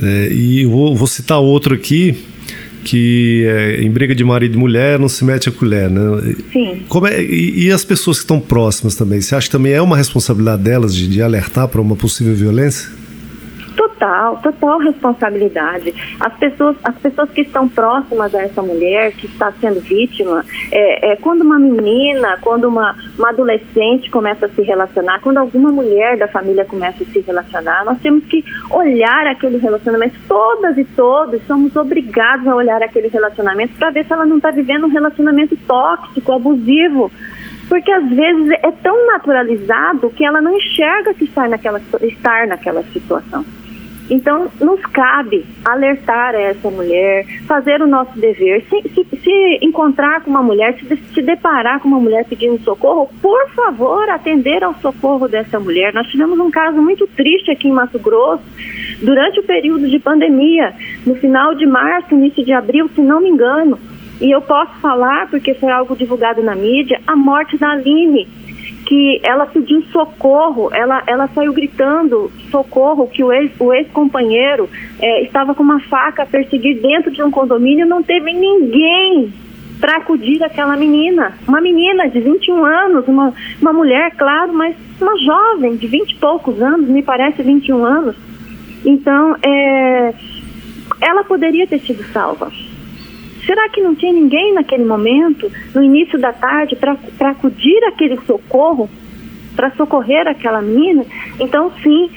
É, 0.03 0.33
e 0.33 0.65
vou, 0.67 0.95
vou 0.95 1.07
citar 1.07 1.41
outro 1.41 1.75
aqui, 1.75 2.17
que 2.85 3.45
é, 3.47 3.83
em 3.83 3.91
briga 3.91 4.15
de 4.15 4.23
marido 4.23 4.55
e 4.55 4.59
mulher 4.59 4.99
não 4.99 5.09
se 5.09 5.25
mete 5.25 5.49
a 5.49 5.53
colher, 5.53 5.91
né? 5.91 6.35
Sim. 6.53 6.83
Como 6.89 7.07
é, 7.07 7.23
e, 7.23 7.67
e, 7.67 7.71
as 7.73 7.85
pessoas 7.85 8.19
que 8.19 8.25
estão 8.25 8.39
próximas 8.39 8.95
também, 8.95 9.21
você 9.21 9.35
acha 9.35 9.47
que 9.47 9.53
também 9.53 9.73
é 9.73 9.81
uma 9.81 9.97
responsabilidade 9.97 10.63
delas 10.63 10.95
de, 10.95 11.09
de 11.09 11.23
alertar 11.23 11.69
para 11.69 11.81
uma 11.81 11.97
possível 11.97 12.35
violência? 12.35 13.04
Total, 14.05 14.37
total 14.43 14.79
responsabilidade. 14.81 15.95
As 16.21 16.35
pessoas, 16.35 16.77
as 16.85 16.95
pessoas 16.97 17.31
que 17.31 17.41
estão 17.41 17.67
próximas 17.67 18.35
a 18.35 18.43
essa 18.43 18.61
mulher 18.61 19.13
que 19.13 19.25
está 19.25 19.51
sendo 19.53 19.81
vítima, 19.81 20.45
é, 20.71 21.13
é, 21.13 21.17
quando 21.17 21.41
uma 21.41 21.59
menina, 21.59 22.37
quando 22.43 22.69
uma, 22.69 22.95
uma 23.19 23.31
adolescente 23.31 24.11
começa 24.11 24.45
a 24.45 24.49
se 24.51 24.61
relacionar, 24.61 25.21
quando 25.23 25.39
alguma 25.39 25.73
mulher 25.73 26.19
da 26.19 26.29
família 26.29 26.67
começa 26.67 27.03
a 27.03 27.07
se 27.07 27.21
relacionar, 27.21 27.83
nós 27.87 27.99
temos 28.03 28.23
que 28.27 28.45
olhar 28.71 29.27
aquele 29.27 29.57
relacionamento. 29.57 30.17
Todas 30.29 30.77
e 30.77 30.85
todos 30.85 31.41
somos 31.47 31.75
obrigados 31.75 32.47
a 32.47 32.55
olhar 32.55 32.83
aquele 32.83 33.09
relacionamento 33.09 33.73
para 33.79 33.91
ver 33.91 34.05
se 34.05 34.13
ela 34.13 34.27
não 34.27 34.37
está 34.37 34.51
vivendo 34.51 34.85
um 34.85 34.91
relacionamento 34.91 35.57
tóxico, 35.67 36.31
abusivo 36.31 37.11
porque 37.67 37.91
às 37.91 38.07
vezes 38.11 38.51
é 38.63 38.71
tão 38.71 39.07
naturalizado 39.07 40.11
que 40.11 40.23
ela 40.23 40.43
não 40.43 40.55
enxerga 40.55 41.15
que 41.15 41.25
está 41.25 41.49
naquela, 41.49 41.81
estar 42.03 42.47
naquela 42.47 42.83
situação. 42.93 43.43
Então, 44.11 44.51
nos 44.61 44.81
cabe 44.87 45.47
alertar 45.65 46.35
essa 46.35 46.71
mulher, 46.71 47.25
fazer 47.47 47.81
o 47.81 47.87
nosso 47.87 48.19
dever. 48.19 48.63
Se, 48.69 48.83
se, 48.91 49.07
se 49.17 49.59
encontrar 49.63 50.23
com 50.23 50.31
uma 50.31 50.43
mulher, 50.43 50.77
se, 50.79 50.97
se, 50.97 51.23
deparar 51.23 51.81
com 51.81 51.89
uma 51.89 52.01
mulher 52.01 52.25
pedindo 52.27 52.63
socorro, 52.63 53.09
por 53.23 53.51
favor, 53.51 54.09
atender 54.11 54.63
ao 54.63 54.75
socorro 54.75 55.27
dessa 55.27 55.59
mulher. 55.59 55.95
Nós 55.95 56.07
tivemos 56.09 56.39
um 56.39 56.51
caso 56.51 56.81
muito 56.83 57.07
triste 57.07 57.51
aqui 57.51 57.69
em 57.69 57.73
Mato 57.73 57.99
Grosso, 57.99 58.45
durante 59.03 59.41
o 59.41 59.43
período 59.43 59.89
de 59.89 59.99
pandemia, 59.99 60.75
no 61.07 61.15
final 61.15 61.55
de 61.55 61.67
março, 61.67 62.15
início 62.15 62.45
de 62.45 62.53
abril, 62.53 62.91
se 62.95 63.01
não 63.01 63.21
me 63.21 63.31
engano. 63.31 63.79
E 64.21 64.31
eu 64.31 64.41
posso 64.43 64.73
falar, 64.81 65.29
porque 65.29 65.55
foi 65.55 65.73
algo 65.73 65.97
divulgado 65.97 66.43
na 66.43 66.55
mídia, 66.55 67.01
a 67.07 67.17
morte 67.17 67.57
da 67.57 67.71
Aline, 67.71 68.29
que 68.85 69.21
ela 69.23 69.47
pediu 69.47 69.83
socorro, 69.93 70.69
ela, 70.73 71.03
ela 71.07 71.29
saiu 71.29 71.53
gritando 71.53 72.31
socorro, 72.51 73.09
que 73.09 73.25
o 73.25 73.33
ex-companheiro 73.33 74.69
ex 75.01 75.01
é, 75.01 75.23
estava 75.23 75.55
com 75.55 75.63
uma 75.63 75.81
faca 75.81 76.23
a 76.23 76.27
perseguir 76.27 76.81
dentro 76.81 77.11
de 77.11 77.23
um 77.23 77.31
condomínio, 77.31 77.87
não 77.87 78.03
teve 78.03 78.33
ninguém 78.33 79.33
para 79.81 79.97
acudir 79.97 80.43
aquela 80.43 80.77
menina. 80.77 81.37
Uma 81.47 81.61
menina 81.61 82.09
de 82.09 82.21
21 82.21 82.65
anos, 82.65 83.09
uma, 83.09 83.33
uma 83.61 83.73
mulher, 83.73 84.13
claro, 84.17 84.53
mas 84.53 84.77
uma 85.01 85.17
jovem 85.19 85.77
de 85.77 85.87
20 85.87 86.11
e 86.11 86.15
poucos 86.17 86.61
anos, 86.61 86.89
me 86.89 87.03
parece 87.03 87.43
21 87.43 87.85
anos. 87.85 88.17
Então, 88.85 89.37
é, 89.43 90.15
ela 91.01 91.25
poderia 91.25 91.67
ter 91.67 91.81
sido 91.81 92.03
salva. 92.13 92.51
Será 93.47 93.69
que 93.69 93.81
não 93.81 93.95
tinha 93.95 94.13
ninguém 94.13 94.55
naquele 94.55 94.85
momento, 94.85 95.51
no 95.75 95.83
início 95.83 96.19
da 96.19 96.33
tarde, 96.33 96.77
para 96.77 96.97
acudir 97.31 97.85
aquele 97.85 98.19
socorro, 98.27 98.89
para 99.55 99.71
socorrer 99.73 100.27
aquela 100.27 100.63
menina? 100.63 101.05
Então, 101.39 101.71
sim, 101.83 102.11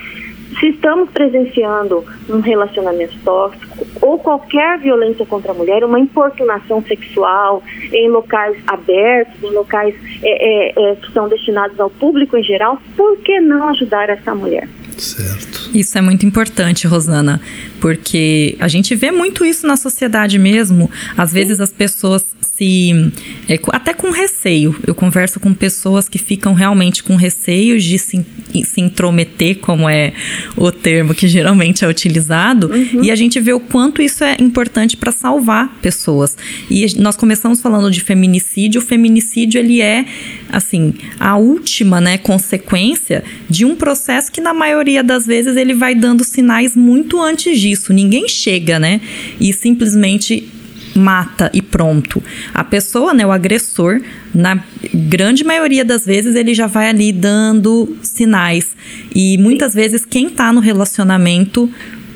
se 0.59 0.69
estamos 0.69 1.09
presenciando 1.11 2.03
um 2.29 2.39
relacionamento 2.39 3.17
tóxico 3.23 3.85
ou 4.01 4.17
qualquer 4.17 4.79
violência 4.79 5.25
contra 5.25 5.51
a 5.51 5.55
mulher, 5.55 5.83
uma 5.83 5.99
importunação 5.99 6.81
sexual 6.83 7.61
em 7.91 8.09
locais 8.09 8.57
abertos, 8.65 9.43
em 9.43 9.53
locais 9.53 9.95
é, 10.23 10.29
é, 10.29 10.91
é, 10.91 10.95
que 10.95 11.11
são 11.11 11.27
destinados 11.27 11.79
ao 11.79 11.89
público 11.89 12.37
em 12.37 12.43
geral, 12.43 12.79
por 12.95 13.17
que 13.17 13.39
não 13.39 13.67
ajudar 13.69 14.09
essa 14.09 14.33
mulher? 14.33 14.67
Certo. 14.97 15.56
Isso 15.73 15.97
é 15.97 16.01
muito 16.01 16.25
importante, 16.25 16.87
Rosana, 16.87 17.41
porque 17.79 18.55
a 18.59 18.67
gente 18.67 18.95
vê 18.95 19.11
muito 19.11 19.45
isso 19.45 19.67
na 19.67 19.77
sociedade 19.77 20.39
mesmo. 20.39 20.89
Às 21.15 21.31
vezes 21.31 21.59
as 21.59 21.71
pessoas 21.71 22.35
se. 22.57 23.11
É, 23.47 23.59
até 23.71 23.93
com 23.93 24.09
receio. 24.09 24.75
Eu 24.85 24.95
converso 24.95 25.39
com 25.39 25.53
pessoas 25.53 26.09
que 26.09 26.17
ficam 26.17 26.53
realmente 26.53 27.03
com 27.03 27.15
receio 27.15 27.79
de 27.79 27.99
se, 27.99 28.25
se 28.63 28.81
intrometer, 28.81 29.59
como 29.59 29.87
é 29.87 30.13
o 30.55 30.71
termo 30.71 31.13
que 31.13 31.27
geralmente 31.27 31.85
é 31.85 31.87
utilizado, 31.87 32.67
uhum. 32.67 33.03
e 33.03 33.11
a 33.11 33.15
gente 33.15 33.39
vê 33.39 33.53
o 33.53 33.59
quanto 33.59 34.01
isso 34.01 34.23
é 34.23 34.35
importante 34.39 34.97
para 34.97 35.11
salvar 35.11 35.77
pessoas. 35.81 36.35
E 36.69 36.85
nós 36.99 37.15
começamos 37.15 37.61
falando 37.61 37.91
de 37.91 38.01
feminicídio. 38.01 38.81
O 38.81 38.83
feminicídio, 38.83 39.59
ele 39.59 39.81
é, 39.81 40.05
assim, 40.51 40.95
a 41.19 41.37
última 41.37 42.01
né, 42.01 42.17
consequência 42.17 43.23
de 43.49 43.65
um 43.65 43.75
processo 43.75 44.31
que, 44.31 44.41
na 44.41 44.53
maioria 44.53 45.03
das 45.03 45.25
vezes, 45.25 45.55
ele 45.55 45.73
vai 45.73 45.93
dando 45.93 46.23
sinais 46.23 46.75
muito 46.75 47.21
antes 47.21 47.59
disso. 47.59 47.93
Ninguém 47.93 48.27
chega, 48.27 48.79
né? 48.79 48.99
E 49.39 49.53
simplesmente 49.53 50.49
mata 50.97 51.49
e 51.53 51.61
pronto. 51.61 52.21
A 52.53 52.63
pessoa, 52.63 53.13
né, 53.13 53.25
o 53.25 53.31
agressor, 53.31 54.01
na 54.33 54.61
grande 54.93 55.43
maioria 55.43 55.85
das 55.85 56.05
vezes 56.05 56.35
ele 56.35 56.53
já 56.53 56.67
vai 56.67 56.89
ali 56.89 57.11
dando 57.11 57.97
sinais. 58.01 58.75
E 59.13 59.37
muitas 59.37 59.73
vezes 59.73 60.05
quem 60.05 60.29
tá 60.29 60.51
no 60.51 60.59
relacionamento 60.59 61.69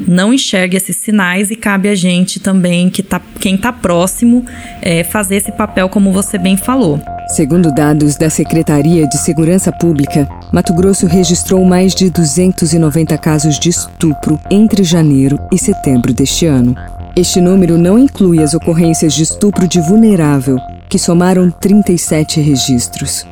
não 0.07 0.33
enxerga 0.33 0.77
esses 0.77 0.95
sinais 0.95 1.51
e 1.51 1.55
cabe 1.55 1.89
a 1.89 1.95
gente 1.95 2.39
também, 2.39 2.89
que 2.89 3.03
tá, 3.03 3.21
quem 3.39 3.55
está 3.55 3.71
próximo, 3.71 4.45
é, 4.81 5.03
fazer 5.03 5.35
esse 5.35 5.51
papel 5.51 5.89
como 5.89 6.11
você 6.11 6.37
bem 6.37 6.57
falou. 6.57 7.01
Segundo 7.27 7.73
dados 7.73 8.17
da 8.17 8.29
Secretaria 8.29 9.07
de 9.07 9.17
Segurança 9.17 9.71
Pública, 9.71 10.27
Mato 10.51 10.73
Grosso 10.73 11.05
registrou 11.05 11.63
mais 11.63 11.95
de 11.95 12.09
290 12.09 13.17
casos 13.17 13.57
de 13.57 13.69
estupro 13.69 14.39
entre 14.49 14.83
janeiro 14.83 15.37
e 15.51 15.57
setembro 15.57 16.13
deste 16.13 16.45
ano. 16.45 16.75
Este 17.13 17.41
número 17.41 17.77
não 17.77 17.99
inclui 17.99 18.41
as 18.41 18.53
ocorrências 18.53 19.13
de 19.13 19.23
estupro 19.23 19.67
de 19.67 19.81
vulnerável, 19.81 20.57
que 20.89 20.97
somaram 20.97 21.51
37 21.51 22.39
registros. 22.39 23.25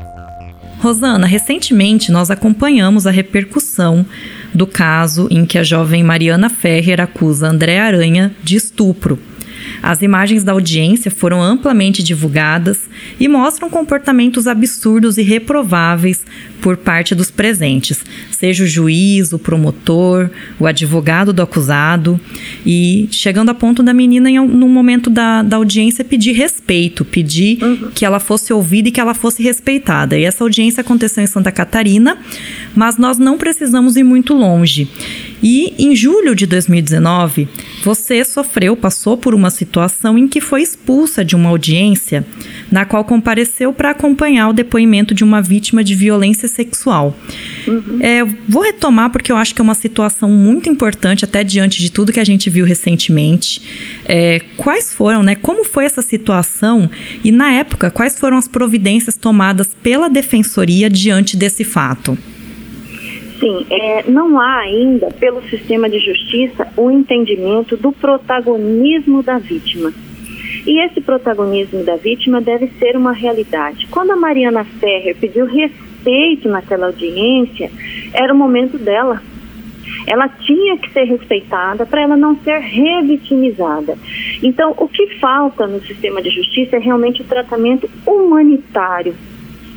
Rosana, 0.80 1.26
recentemente 1.26 2.12
nós 2.12 2.30
acompanhamos 2.30 3.08
a 3.08 3.12
repercussão 3.12 4.06
do 4.54 4.68
caso 4.68 5.30
em 5.32 5.46
que 5.46 5.58
a 5.58 5.64
jovem 5.64 6.04
Mariana 6.04 6.50
Ferrer 6.50 7.00
acusa 7.00 7.48
André 7.48 7.80
Aranha 7.80 8.36
de 8.44 8.58
estupro. 8.58 9.18
As 9.82 10.02
imagens 10.02 10.44
da 10.44 10.52
audiência 10.52 11.10
foram 11.10 11.42
amplamente 11.42 12.04
divulgadas 12.04 12.82
e 13.18 13.30
mostram 13.30 13.70
comportamentos 13.70 14.46
absurdos 14.46 15.18
e 15.18 15.22
reprováveis 15.22 16.26
por 16.62 16.78
parte 16.78 17.16
dos 17.16 17.32
presentes, 17.32 18.04
seja 18.32 18.64
o 18.64 18.68
juiz, 18.68 19.34
o 19.34 19.40
promotor, 19.40 20.30
o 20.60 20.66
advogado 20.66 21.32
do 21.32 21.42
acusado, 21.42 22.20
e 22.66 23.08
chegando 23.12 23.50
a 23.50 23.54
ponto 23.54 23.82
da 23.82 23.94
menina, 23.94 24.30
em, 24.30 24.40
no 24.40 24.68
momento 24.68 25.10
da, 25.10 25.42
da 25.42 25.58
audiência, 25.58 26.04
pedir 26.04 26.34
respeito, 26.34 27.06
pedir 27.06 27.64
uhum. 27.64 27.92
que 27.94 28.06
ela 28.06 28.20
fosse 28.20 28.52
ouvida 28.52 28.90
e 28.90 28.92
que 28.92 29.00
ela 29.00 29.14
fosse 29.14 29.42
respeitada. 29.42 30.18
E 30.18 30.24
essa 30.24 30.44
audiência 30.44 30.82
aconteceu 30.82 31.24
em 31.24 31.28
Santa 31.28 31.52
Catarina, 31.52 32.18
mas 32.76 32.98
nós 32.98 33.18
não 33.18 33.38
precisamos 33.38 33.96
ir 33.96 34.04
muito 34.04 34.34
longe. 34.34 34.88
E 35.42 35.74
em 35.78 35.96
julho 35.96 36.36
de 36.36 36.46
2019, 36.46 37.48
você 37.84 38.26
sofreu, 38.26 38.76
passou 38.76 39.18
por 39.18 39.34
uma 39.34 39.50
situação 39.50 40.18
em 40.18 40.28
que 40.28 40.42
foi 40.42 40.62
expulsa 40.62 41.24
de 41.24 41.36
uma 41.36 41.50
audiência 41.50 42.26
na 42.70 42.84
qual 42.84 43.06
compareceu 43.06 43.72
para 43.72 43.92
acompanhar 43.92 44.50
o 44.50 44.54
depoimento 44.54 45.14
de 45.14 45.24
uma 45.24 45.42
vítima 45.42 45.84
de 45.84 45.96
violência 45.96 46.49
sexual. 46.50 47.16
Uhum. 47.68 48.00
É, 48.02 48.24
vou 48.48 48.64
retomar 48.64 49.10
porque 49.12 49.32
eu 49.32 49.38
acho 49.38 49.54
que 49.56 49.62
é 49.62 49.64
uma 49.64 49.76
situação 49.76 50.30
muito 50.30 50.70
importante, 50.70 51.24
até 51.26 51.44
diante 51.44 51.80
de 51.82 51.92
tudo 51.92 52.12
que 52.12 52.20
a 52.20 52.24
gente 52.24 52.50
viu 52.50 52.66
recentemente. 52.66 53.62
É, 54.06 54.40
quais 54.58 54.94
foram, 54.94 55.24
né? 55.24 55.36
Como 55.36 55.64
foi 55.64 55.86
essa 55.86 56.02
situação 56.02 56.90
e, 57.24 57.32
na 57.32 57.52
época, 57.54 57.90
quais 57.92 58.20
foram 58.20 58.38
as 58.38 58.48
providências 58.48 59.16
tomadas 59.16 59.74
pela 59.82 60.10
defensoria 60.10 60.90
diante 60.90 61.38
desse 61.38 61.64
fato? 61.64 62.18
Sim, 63.40 63.66
é, 63.70 64.04
não 64.10 64.38
há 64.38 64.60
ainda, 64.60 65.08
pelo 65.12 65.42
sistema 65.50 65.90
de 65.90 66.00
justiça, 66.00 66.68
o 66.76 66.92
entendimento 66.92 67.78
do 67.78 67.92
protagonismo 67.92 69.24
da 69.24 69.38
vítima. 69.38 69.94
E 70.68 70.86
esse 70.86 71.00
protagonismo 71.00 71.84
da 71.84 71.96
vítima 71.96 72.42
deve 72.42 72.70
ser 72.78 72.98
uma 72.98 73.14
realidade. 73.14 73.88
Quando 73.90 74.12
a 74.12 74.16
Mariana 74.16 74.66
Ferrer 74.66 75.16
pediu 75.16 75.46
respeito 75.46 75.89
naquela 76.48 76.88
audiência, 76.88 77.72
era 78.14 78.34
o 78.34 78.38
momento 78.38 78.78
dela. 78.78 79.22
Ela 80.08 80.28
tinha 80.30 80.78
que 80.78 80.92
ser 80.92 81.04
respeitada 81.04 81.86
para 81.86 82.02
ela 82.02 82.16
não 82.16 82.36
ser 82.38 82.60
revitimizada. 82.60 83.98
Então, 84.42 84.74
o 84.78 84.88
que 84.88 85.08
falta 85.20 85.68
no 85.68 85.82
sistema 85.82 86.22
de 86.22 86.30
justiça 86.30 86.78
é 86.78 86.80
realmente 86.80 87.22
o 87.22 87.26
tratamento 87.26 87.90
humanitário 88.06 89.16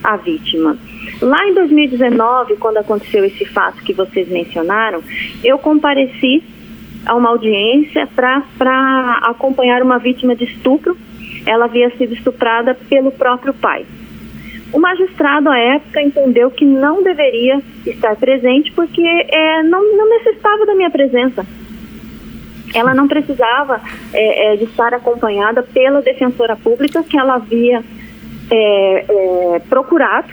à 0.03 0.17
vítima. 0.17 0.77
Lá 1.21 1.47
em 1.47 1.55
2019, 1.55 2.57
quando 2.57 2.79
aconteceu 2.79 3.25
esse 3.25 3.45
fato 3.47 3.83
que 3.83 3.93
vocês 3.93 4.29
mencionaram, 4.29 5.03
eu 5.43 5.59
compareci 5.59 6.43
a 7.05 7.15
uma 7.15 7.31
audiência 7.31 8.07
para 8.07 9.19
acompanhar 9.23 9.83
uma 9.83 9.99
vítima 9.99 10.35
de 10.35 10.45
estupro. 10.45 10.97
Ela 11.47 11.65
havia 11.65 11.91
sido 11.97 12.15
estuprada 12.15 12.75
pelo 12.89 13.11
próprio 13.11 13.53
pai. 13.55 13.85
O 14.73 14.79
magistrado, 14.81 15.51
à 15.51 15.59
época, 15.59 16.01
entendeu 16.01 16.51
que 16.51 16.65
não 16.65 17.03
deveria 17.03 17.61
estar 17.87 18.17
presente 18.17 18.73
porque 18.73 19.03
é, 19.03 19.63
não, 19.63 19.97
não 19.97 20.09
necessitava 20.09 20.65
da 20.65 20.75
minha 20.75 20.91
presença. 20.91 21.45
Ela 22.75 22.95
não 22.95 23.07
precisava 23.07 23.83
é, 24.15 24.55
é, 24.55 24.57
de 24.57 24.65
estar 24.65 24.95
acompanhada 24.95 25.63
pela 25.63 26.01
defensora 26.01 26.57
pública 26.57 27.03
que 27.03 27.19
ela 27.19 27.35
havia 27.35 27.85
é, 28.51 29.05
é, 29.09 29.59
procurado 29.69 30.29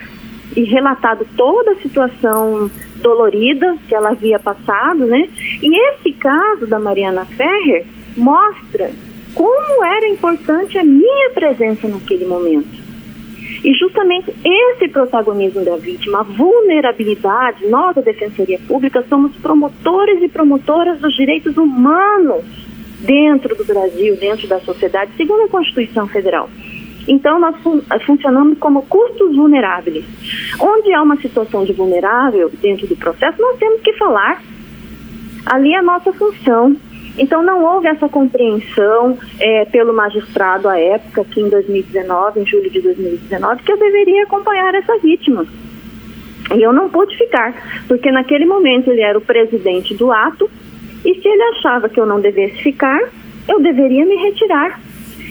e 0.56 0.64
relatado 0.64 1.26
toda 1.36 1.72
a 1.72 1.76
situação 1.76 2.70
dolorida 2.96 3.76
que 3.86 3.94
ela 3.94 4.10
havia 4.10 4.38
passado, 4.38 5.06
né? 5.06 5.28
E 5.62 5.90
esse 5.90 6.12
caso 6.12 6.66
da 6.66 6.78
Mariana 6.78 7.26
Ferrer 7.26 7.86
mostra 8.16 8.90
como 9.34 9.84
era 9.84 10.08
importante 10.08 10.78
a 10.78 10.84
minha 10.84 11.30
presença 11.30 11.86
naquele 11.86 12.26
momento. 12.26 12.89
E 13.64 13.74
justamente 13.74 14.32
esse 14.44 14.88
protagonismo 14.88 15.64
da 15.64 15.76
vítima, 15.76 16.20
a 16.20 16.22
vulnerabilidade, 16.22 17.66
nós 17.68 17.94
da 17.94 18.02
Defensoria 18.02 18.58
Pública 18.66 19.04
somos 19.08 19.34
promotores 19.36 20.22
e 20.22 20.28
promotoras 20.28 21.00
dos 21.00 21.14
direitos 21.14 21.56
humanos 21.56 22.44
dentro 23.00 23.54
do 23.56 23.64
Brasil, 23.64 24.16
dentro 24.16 24.46
da 24.46 24.60
sociedade, 24.60 25.12
segundo 25.16 25.44
a 25.44 25.48
Constituição 25.48 26.06
Federal. 26.06 26.48
Então, 27.08 27.40
nós 27.40 27.56
fun 27.62 27.80
funcionamos 28.06 28.58
como 28.58 28.82
custos 28.82 29.34
vulneráveis. 29.34 30.04
Onde 30.60 30.92
há 30.92 31.02
uma 31.02 31.16
situação 31.16 31.64
de 31.64 31.72
vulnerável 31.72 32.50
dentro 32.60 32.86
do 32.86 32.96
processo, 32.96 33.40
nós 33.40 33.58
temos 33.58 33.80
que 33.80 33.92
falar. 33.94 34.42
Ali 35.46 35.72
é 35.72 35.78
a 35.78 35.82
nossa 35.82 36.12
função. 36.12 36.76
Então, 37.18 37.42
não 37.42 37.64
houve 37.64 37.88
essa 37.88 38.08
compreensão 38.08 39.18
é, 39.38 39.64
pelo 39.66 39.92
magistrado 39.92 40.68
à 40.68 40.78
época, 40.78 41.24
que 41.24 41.40
em 41.40 41.48
2019, 41.48 42.40
em 42.40 42.46
julho 42.46 42.70
de 42.70 42.80
2019, 42.80 43.62
que 43.62 43.72
eu 43.72 43.78
deveria 43.78 44.24
acompanhar 44.24 44.74
essa 44.74 44.96
vítima. 44.98 45.44
E 46.54 46.62
eu 46.62 46.72
não 46.72 46.88
pude 46.88 47.16
ficar, 47.16 47.82
porque 47.86 48.10
naquele 48.10 48.44
momento 48.44 48.90
ele 48.90 49.02
era 49.02 49.18
o 49.18 49.20
presidente 49.20 49.94
do 49.94 50.10
ato, 50.10 50.50
e 51.04 51.14
se 51.14 51.28
ele 51.28 51.42
achava 51.42 51.88
que 51.88 51.98
eu 51.98 52.06
não 52.06 52.20
devesse 52.20 52.62
ficar, 52.62 53.00
eu 53.48 53.60
deveria 53.60 54.04
me 54.04 54.16
retirar. 54.16 54.80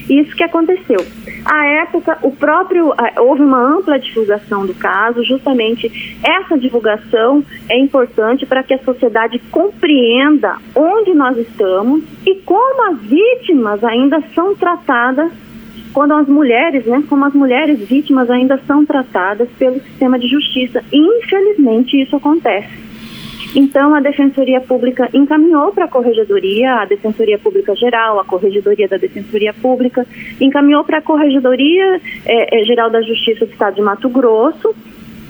Isso 0.09 0.35
que 0.35 0.43
aconteceu. 0.43 0.99
À 1.45 1.65
época, 1.65 2.17
o 2.23 2.31
próprio 2.31 2.93
houve 3.17 3.43
uma 3.43 3.77
ampla 3.77 3.99
divulgação 3.99 4.65
do 4.65 4.73
caso. 4.73 5.23
Justamente 5.23 6.19
essa 6.23 6.57
divulgação 6.57 7.43
é 7.69 7.77
importante 7.77 8.45
para 8.45 8.63
que 8.63 8.73
a 8.73 8.83
sociedade 8.83 9.39
compreenda 9.51 10.57
onde 10.75 11.13
nós 11.13 11.37
estamos 11.37 12.03
e 12.25 12.35
como 12.35 12.91
as 12.91 13.01
vítimas 13.01 13.83
ainda 13.83 14.21
são 14.33 14.55
tratadas 14.55 15.31
quando 15.93 16.13
as 16.13 16.27
mulheres, 16.27 16.85
né, 16.85 17.03
como 17.09 17.25
as 17.25 17.33
mulheres 17.33 17.79
vítimas 17.87 18.29
ainda 18.29 18.59
são 18.67 18.85
tratadas 18.85 19.49
pelo 19.57 19.79
sistema 19.81 20.19
de 20.19 20.27
justiça. 20.27 20.83
Infelizmente 20.91 22.01
isso 22.01 22.15
acontece. 22.15 22.88
Então, 23.55 23.95
a 23.95 23.99
Defensoria 23.99 24.61
Pública 24.61 25.09
encaminhou 25.13 25.71
para 25.71 25.85
a 25.85 25.87
Corregedoria, 25.87 26.71
a 26.73 26.85
Defensoria 26.85 27.39
Pública 27.39 27.75
Geral, 27.75 28.19
a 28.19 28.25
Corregedoria 28.25 28.87
da 28.87 28.97
Defensoria 28.97 29.53
Pública, 29.53 30.05
encaminhou 30.39 30.83
para 30.83 30.99
a 30.99 31.01
Corregedoria 31.01 31.99
é, 32.25 32.61
é, 32.61 32.63
Geral 32.65 32.91
da 32.91 33.01
Justiça 33.01 33.45
do 33.45 33.51
Estado 33.51 33.75
de 33.75 33.81
Mato 33.81 34.07
Grosso, 34.07 34.75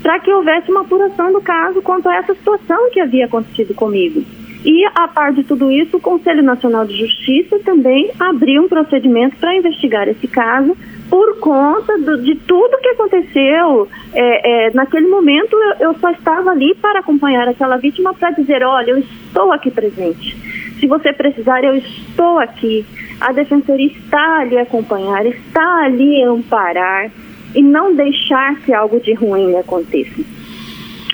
para 0.02 0.20
que 0.20 0.30
houvesse 0.30 0.70
uma 0.70 0.82
apuração 0.82 1.32
do 1.32 1.40
caso 1.40 1.80
quanto 1.80 2.08
a 2.08 2.16
essa 2.16 2.34
situação 2.34 2.90
que 2.90 3.00
havia 3.00 3.24
acontecido 3.24 3.74
comigo. 3.74 4.22
E, 4.64 4.84
a 4.94 5.08
par 5.08 5.32
de 5.32 5.42
tudo 5.42 5.70
isso, 5.70 5.96
o 5.96 6.00
Conselho 6.00 6.42
Nacional 6.42 6.84
de 6.86 6.96
Justiça 6.98 7.58
também 7.60 8.10
abriu 8.18 8.62
um 8.62 8.68
procedimento 8.68 9.36
para 9.36 9.56
investigar 9.56 10.06
esse 10.06 10.28
caso 10.28 10.76
por 11.08 11.40
conta 11.40 11.98
do, 11.98 12.22
de 12.22 12.34
tudo 12.34 12.78
que 12.78 12.88
aconteceu. 12.88 13.88
É, 14.12 14.66
é, 14.66 14.70
naquele 14.74 15.08
momento, 15.08 15.56
eu, 15.56 15.88
eu, 15.88 15.94
só 15.98 16.10
estava 16.10 16.50
ali 16.50 16.74
para 16.74 17.00
acompanhar 17.00 17.48
aquela 17.48 17.78
vítima 17.78 18.12
para 18.12 18.30
dizer: 18.30 18.62
olha, 18.62 18.90
eu 18.90 18.98
estou 18.98 19.50
aqui 19.50 19.70
presente. 19.70 20.36
Se 20.78 20.86
você 20.86 21.12
precisar, 21.12 21.64
eu 21.64 21.74
estou 21.76 22.38
aqui. 22.38 22.84
A 23.20 23.32
defensoria 23.32 23.86
está 23.86 24.40
ali 24.40 24.58
acompanhar, 24.58 25.24
está 25.26 25.84
ali 25.84 26.22
amparar 26.22 27.10
e 27.54 27.62
não 27.62 27.94
deixar 27.94 28.60
que 28.60 28.72
algo 28.72 29.00
de 29.00 29.12
ruim 29.14 29.56
aconteça. 29.56 30.39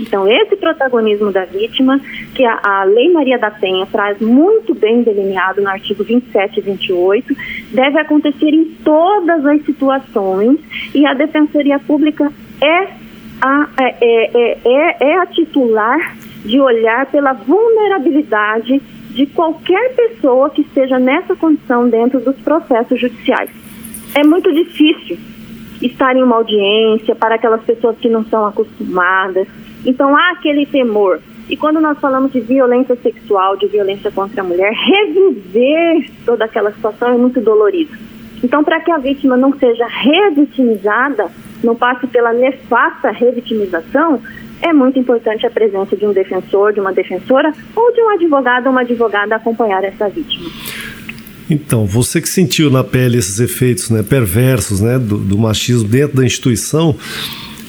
Então, 0.00 0.29
esse 0.31 0.57
protagonismo 0.57 1.33
da 1.33 1.45
vítima, 1.45 1.99
que 2.35 2.45
a, 2.45 2.61
a, 2.62 2.85
Lei 2.85 3.11
Maria 3.11 3.38
da 3.38 3.50
Penha 3.50 3.87
traz 3.87 4.21
muito 4.21 4.75
bem 4.75 5.03
delineado 5.03 5.62
no 5.62 5.69
artigo 5.69 6.05
27 6.05 6.59
e 6.59 6.62
28, 6.62 7.37
deve 7.73 7.99
acontecer 7.99 8.50
em 8.50 8.65
todas 8.85 9.45
as 9.45 9.65
situações 9.65 10.59
e 10.95 11.07
a 11.07 11.15
Defensoria 11.15 11.79
Pública 11.79 12.31
é 12.61 13.07
a, 13.41 13.69
é, 13.79 13.97
é, 14.00 14.59
é, 14.65 14.97
é 15.00 15.19
a 15.19 15.26
titular 15.26 16.17
de 16.45 16.61
olhar 16.61 17.07
pela 17.07 17.33
vulnerabilidade 17.33 18.81
de 19.11 19.26
qualquer 19.26 19.95
pessoa 19.95 20.50
que 20.50 20.61
esteja 20.61 20.99
nessa 20.99 21.35
condição 21.35 21.88
dentro 21.88 22.21
dos 22.21 22.37
processos 22.37 23.00
judiciais. 23.00 23.50
É 24.15 24.23
muito 24.23 24.52
difícil 24.52 25.19
estar 25.80 26.15
em 26.17 26.23
uma 26.23 26.37
audiência 26.37 27.15
para 27.15 27.35
aquelas 27.35 27.63
pessoas 27.63 27.99
que 27.99 28.09
não 28.09 28.25
são 28.25 28.47
acostumadas, 28.47 29.47
então 29.86 30.14
há 30.16 30.32
aquele 30.32 30.66
temor. 30.66 31.20
E 31.49 31.56
quando 31.56 31.80
nós 31.80 31.99
falamos 32.00 32.32
de 32.32 32.40
violência 32.40 32.96
sexual, 32.96 33.56
de 33.56 33.68
violência 33.68 34.10
contra 34.10 34.40
a 34.40 34.44
mulher, 34.44 34.72
reviver 34.72 36.10
toda 36.25 36.44
aquela 36.44 36.72
situação 36.72 37.14
é 37.14 37.16
muito 37.16 37.40
dolorido. 37.40 37.96
Então, 38.42 38.62
para 38.62 38.80
que 38.80 38.90
a 38.90 38.99
vítima 38.99 39.36
não 39.36 39.56
seja 39.56 39.86
revitimizada, 39.86 41.30
não 41.62 41.75
passe 41.75 42.06
pela 42.08 42.32
nefasta 42.32 43.10
revitimização, 43.10 44.20
é 44.60 44.72
muito 44.72 44.99
importante 44.99 45.46
a 45.46 45.50
presença 45.50 45.96
de 45.96 46.06
um 46.06 46.12
defensor, 46.12 46.72
de 46.72 46.80
uma 46.80 46.92
defensora 46.92 47.52
ou 47.75 47.92
de 47.92 48.00
um 48.02 48.10
advogado 48.10 48.66
ou 48.66 48.72
uma 48.72 48.80
advogada 48.80 49.36
acompanhar 49.36 49.84
essa 49.84 50.08
vítima. 50.08 50.50
Então, 51.49 51.86
você 51.86 52.20
que 52.20 52.28
sentiu 52.28 52.70
na 52.70 52.82
pele 52.82 53.18
esses 53.18 53.38
efeitos 53.38 53.88
né, 53.90 54.02
perversos 54.02 54.80
né, 54.80 54.99
do, 54.99 55.16
do 55.16 55.38
machismo 55.38 55.88
dentro 55.88 56.16
da 56.16 56.25
instituição, 56.25 56.96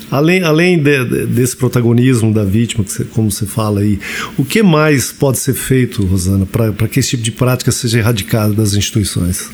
Além, 0.10 0.43
além 0.43 0.78
de, 0.82 1.04
de, 1.04 1.26
desse 1.26 1.56
protagonismo 1.56 2.34
da 2.34 2.43
vítima, 2.43 2.84
você, 2.86 3.04
como 3.04 3.30
você 3.30 3.46
fala 3.46 3.82
aí, 3.82 4.00
o 4.38 4.46
que 4.46 4.63
mais 4.63 5.12
pode 5.12 5.38
ser 5.38 5.54
feito, 5.54 6.06
Rosana, 6.06 6.46
para 6.46 6.88
que 6.88 7.00
esse 7.00 7.12
tipo 7.12 7.24
de 7.24 7.32
prática 7.32 7.72
seja 7.72 8.00
erradicado 8.00 8.54
das 8.54 8.74
instituições? 8.74 9.52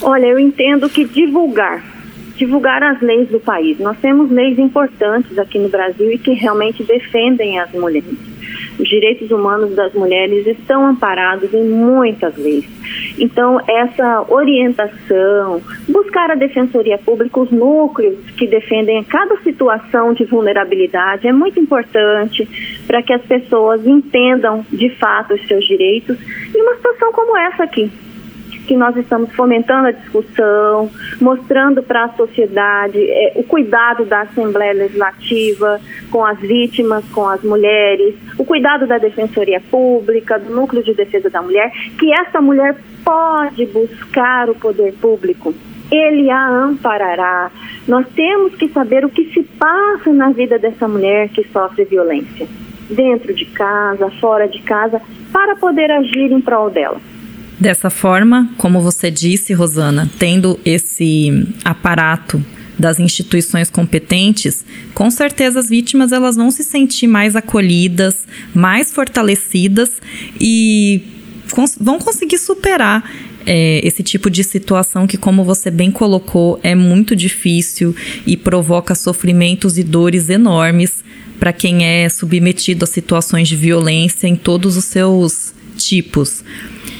Olha, 0.00 0.26
eu 0.26 0.38
entendo 0.38 0.88
que 0.88 1.04
divulgar, 1.04 1.84
divulgar 2.36 2.82
as 2.82 3.00
leis 3.00 3.28
do 3.28 3.38
país. 3.38 3.78
Nós 3.78 3.96
temos 3.98 4.30
leis 4.30 4.58
importantes 4.58 5.38
aqui 5.38 5.58
no 5.58 5.68
Brasil 5.68 6.10
e 6.10 6.18
que 6.18 6.32
realmente 6.32 6.82
defendem 6.82 7.60
as 7.60 7.70
mulheres. 7.72 8.18
Os 8.78 8.88
direitos 8.88 9.30
humanos 9.30 9.76
das 9.76 9.92
mulheres 9.92 10.46
estão 10.46 10.86
amparados 10.86 11.52
em 11.52 11.64
muitas 11.68 12.36
leis. 12.36 12.64
Então, 13.18 13.60
essa 13.68 14.24
orientação, 14.28 15.60
buscar 15.88 16.30
a 16.30 16.34
Defensoria 16.34 16.98
Pública, 16.98 17.40
os 17.40 17.50
núcleos 17.50 18.18
que 18.32 18.46
defendem 18.46 19.02
cada 19.04 19.36
situação 19.38 20.12
de 20.12 20.24
vulnerabilidade 20.24 21.26
é 21.26 21.32
muito 21.32 21.58
importante 21.58 22.48
para 22.86 23.02
que 23.02 23.12
as 23.12 23.22
pessoas 23.22 23.86
entendam 23.86 24.64
de 24.70 24.90
fato 24.96 25.34
os 25.34 25.46
seus 25.46 25.64
direitos. 25.66 26.18
E 26.54 26.60
uma 26.60 26.74
situação 26.76 27.12
como 27.12 27.36
essa 27.36 27.64
aqui, 27.64 27.90
que 28.66 28.76
nós 28.76 28.96
estamos 28.96 29.32
fomentando 29.32 29.88
a 29.88 29.92
discussão, 29.92 30.90
mostrando 31.20 31.82
para 31.82 32.04
a 32.04 32.08
sociedade 32.10 32.98
é, 32.98 33.32
o 33.36 33.42
cuidado 33.42 34.04
da 34.04 34.22
Assembleia 34.22 34.72
Legislativa 34.72 35.80
com 36.10 36.24
as 36.24 36.38
vítimas, 36.38 37.04
com 37.10 37.28
as 37.28 37.42
mulheres, 37.42 38.14
o 38.38 38.44
cuidado 38.44 38.86
da 38.86 38.98
Defensoria 38.98 39.60
Pública, 39.70 40.38
do 40.38 40.54
Núcleo 40.54 40.82
de 40.82 40.94
Defesa 40.94 41.30
da 41.30 41.42
Mulher, 41.42 41.70
que 41.98 42.12
essa 42.12 42.40
mulher 42.40 42.76
pode 43.04 43.66
buscar 43.66 44.48
o 44.48 44.54
poder 44.54 44.94
público. 44.94 45.54
Ele 45.90 46.30
a 46.30 46.48
amparará. 46.48 47.50
Nós 47.86 48.06
temos 48.14 48.54
que 48.54 48.68
saber 48.68 49.04
o 49.04 49.10
que 49.10 49.30
se 49.32 49.42
passa 49.42 50.12
na 50.12 50.30
vida 50.30 50.58
dessa 50.58 50.88
mulher 50.88 51.28
que 51.28 51.46
sofre 51.48 51.84
violência, 51.84 52.46
dentro 52.88 53.34
de 53.34 53.44
casa, 53.46 54.10
fora 54.20 54.48
de 54.48 54.62
casa, 54.62 55.02
para 55.32 55.56
poder 55.56 55.90
agir 55.90 56.32
em 56.32 56.40
prol 56.40 56.70
dela. 56.70 57.00
Dessa 57.62 57.90
forma, 57.90 58.50
como 58.58 58.80
você 58.80 59.08
disse, 59.08 59.52
Rosana, 59.52 60.10
tendo 60.18 60.58
esse 60.64 61.46
aparato 61.64 62.44
das 62.76 62.98
instituições 62.98 63.70
competentes, 63.70 64.64
com 64.92 65.08
certeza 65.12 65.60
as 65.60 65.68
vítimas 65.68 66.10
elas 66.10 66.34
vão 66.34 66.50
se 66.50 66.64
sentir 66.64 67.06
mais 67.06 67.36
acolhidas, 67.36 68.26
mais 68.52 68.90
fortalecidas 68.90 70.02
e 70.40 71.02
cons 71.52 71.76
vão 71.80 72.00
conseguir 72.00 72.38
superar 72.38 73.08
é, 73.46 73.80
esse 73.84 74.02
tipo 74.02 74.28
de 74.28 74.42
situação 74.42 75.06
que, 75.06 75.16
como 75.16 75.44
você 75.44 75.70
bem 75.70 75.92
colocou, 75.92 76.58
é 76.64 76.74
muito 76.74 77.14
difícil 77.14 77.94
e 78.26 78.36
provoca 78.36 78.92
sofrimentos 78.96 79.78
e 79.78 79.84
dores 79.84 80.30
enormes 80.30 81.04
para 81.38 81.52
quem 81.52 81.84
é 81.84 82.08
submetido 82.08 82.84
a 82.84 82.88
situações 82.88 83.46
de 83.46 83.54
violência 83.54 84.26
em 84.26 84.34
todos 84.34 84.76
os 84.76 84.86
seus 84.86 85.54
tipos. 85.76 86.42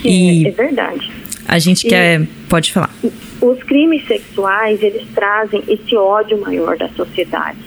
Sim, 0.03 0.43
e 0.43 0.47
é 0.49 0.51
verdade. 0.51 1.11
A 1.47 1.59
gente 1.59 1.87
e 1.87 1.91
quer. 1.91 2.27
Pode 2.49 2.73
falar. 2.73 2.91
Os 3.41 3.63
crimes 3.65 4.07
sexuais, 4.07 4.83
eles 4.83 5.07
trazem 5.15 5.63
esse 5.69 5.97
ódio 5.97 6.41
maior 6.41 6.77
da 6.77 6.89
sociedade. 6.91 7.59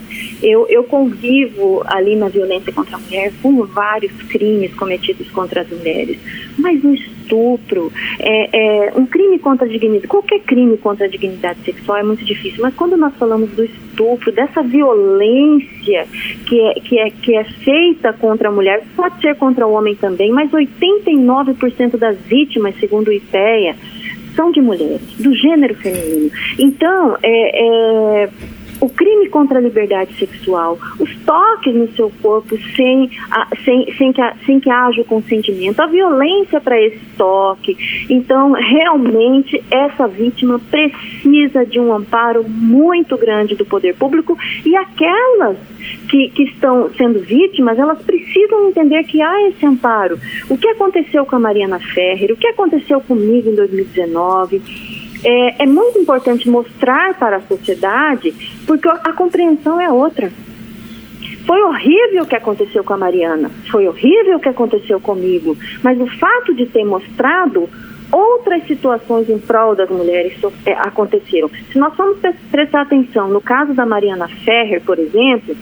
Eu, 0.41 0.67
eu 0.69 0.84
convivo 0.84 1.84
ali 1.86 2.15
na 2.15 2.28
violência 2.28 2.71
contra 2.71 2.98
a 2.98 3.00
mulher 3.00 3.34
com 3.41 3.63
vários 3.65 4.13
crimes 4.24 4.74
cometidos 4.76 5.30
contra 5.32 5.62
as 5.62 5.69
mulheres, 5.69 6.19
mas 6.58 6.84
o 6.84 6.93
estupro, 6.93 7.91
é, 8.19 8.88
é, 8.88 8.93
um 8.95 9.06
crime 9.06 9.39
contra 9.39 9.65
a 9.65 9.69
dignidade, 9.69 10.08
qualquer 10.08 10.39
crime 10.41 10.78
contra 10.78 11.06
a 11.06 11.10
dignidade 11.10 11.60
sexual 11.63 11.98
é 11.98 12.04
muito 12.04 12.24
difícil, 12.24 12.62
mas 12.62 12.74
quando 12.76 12.95
nós 12.95 13.13
falamos 13.15 13.50
do 13.52 13.63
estupro, 13.63 14.32
dessa 14.32 14.62
violência 14.62 16.08
que 16.48 16.60
é, 16.60 16.74
que 16.76 17.00
é, 17.00 17.10
que 17.10 17.36
é 17.36 17.43
feita 17.43 18.13
contra 18.13 18.50
a 18.50 18.52
mulher, 18.52 18.84
pode 18.95 19.19
ser 19.21 19.36
contra 19.36 19.65
o 19.65 19.71
homem 19.74 19.95
também, 19.95 20.32
mas 20.32 20.52
89% 20.52 21.98
das 21.98 22.17
vítimas, 22.19 22.76
segundo 22.80 23.08
o 23.08 23.13
IPEA, 23.13 23.76
são 24.36 24.52
de 24.52 24.62
mulheres, 24.62 25.02
do 25.17 25.34
gênero 25.34 25.76
feminino. 25.76 26.30
Então, 26.60 27.17
é, 27.24 28.24
é 28.24 28.30
o 28.79 28.89
crime 28.89 29.29
contra 29.29 29.59
a 29.59 29.61
liberdade 29.61 30.13
sexual, 30.15 30.77
os 30.99 31.15
toques 31.25 31.73
no 31.73 31.88
seu 31.93 32.11
corpo 32.21 32.57
sem, 32.75 33.09
sem, 33.63 33.93
sem, 33.97 34.13
que, 34.13 34.21
sem 34.45 34.59
que 34.59 34.69
haja 34.69 35.01
o 35.01 35.05
consentimento, 35.05 35.79
a 35.79 35.88
violência 35.88 36.59
para 36.59 36.79
esse 36.79 36.99
toque. 37.17 37.77
Então, 38.09 38.51
realmente, 38.53 39.63
essa 39.71 40.07
vítima 40.07 40.59
precisa 40.59 41.65
de 41.65 41.79
um 41.79 41.93
amparo 41.93 42.43
muito 42.47 43.17
grande 43.17 43.55
do 43.55 43.65
poder 43.65 43.95
público 43.95 44.38
e 44.65 44.75
aquelas 44.75 45.57
que, 46.09 46.29
que 46.29 46.43
estão 46.43 46.89
sendo 46.97 47.19
vítimas, 47.19 47.77
elas 47.77 48.01
precisam 48.01 48.69
entender 48.69 49.03
que 49.03 49.21
há 49.21 49.47
esse 49.49 49.65
amparo. 49.65 50.19
O 50.49 50.57
que 50.57 50.67
aconteceu 50.67 51.25
com 51.25 51.35
a 51.35 51.39
Mariana 51.39 51.79
Ferrer, 51.79 52.31
o 52.31 52.38
que 52.38 52.47
aconteceu 52.47 52.99
comigo 53.01 53.49
em 53.49 53.55
2019 53.55 55.04
é, 55.25 55.63
é 55.63 55.65
muito 55.65 55.97
importante 55.99 56.47
mostrar 56.49 57.17
para 57.17 57.38
a 57.38 57.41
sociedade, 57.41 58.33
porque 58.67 58.88
a 58.88 59.11
compreensão 59.13 59.81
é 59.81 59.91
outra. 59.91 60.31
Foi 61.45 61.61
horrível 61.61 62.23
o 62.23 62.27
que 62.27 62.35
aconteceu 62.35 62.83
com 62.83 62.93
a 62.93 62.97
Mariana, 62.97 63.51
foi 63.71 63.88
horrível 63.88 64.38
o 64.38 64.39
que 64.39 64.49
aconteceu 64.49 64.99
comigo, 64.99 65.57
mas 65.83 65.99
o 65.99 66.07
fato 66.07 66.55
de 66.55 66.65
ter 66.65 66.83
mostrado 66.83 67.69
outras 68.11 68.65
situações 68.65 69.29
em 69.29 69.38
prol 69.39 69.75
das 69.75 69.89
mulheres 69.89 70.33
é, 70.65 70.73
aconteceram. 70.73 71.49
Se 71.71 71.77
nós 71.77 71.95
formos 71.95 72.17
prestar 72.51 72.81
atenção 72.81 73.27
no 73.27 73.41
caso 73.41 73.73
da 73.73 73.85
Mariana 73.85 74.27
Ferrer, 74.27 74.81
por 74.81 74.97
exemplo, 74.97 75.55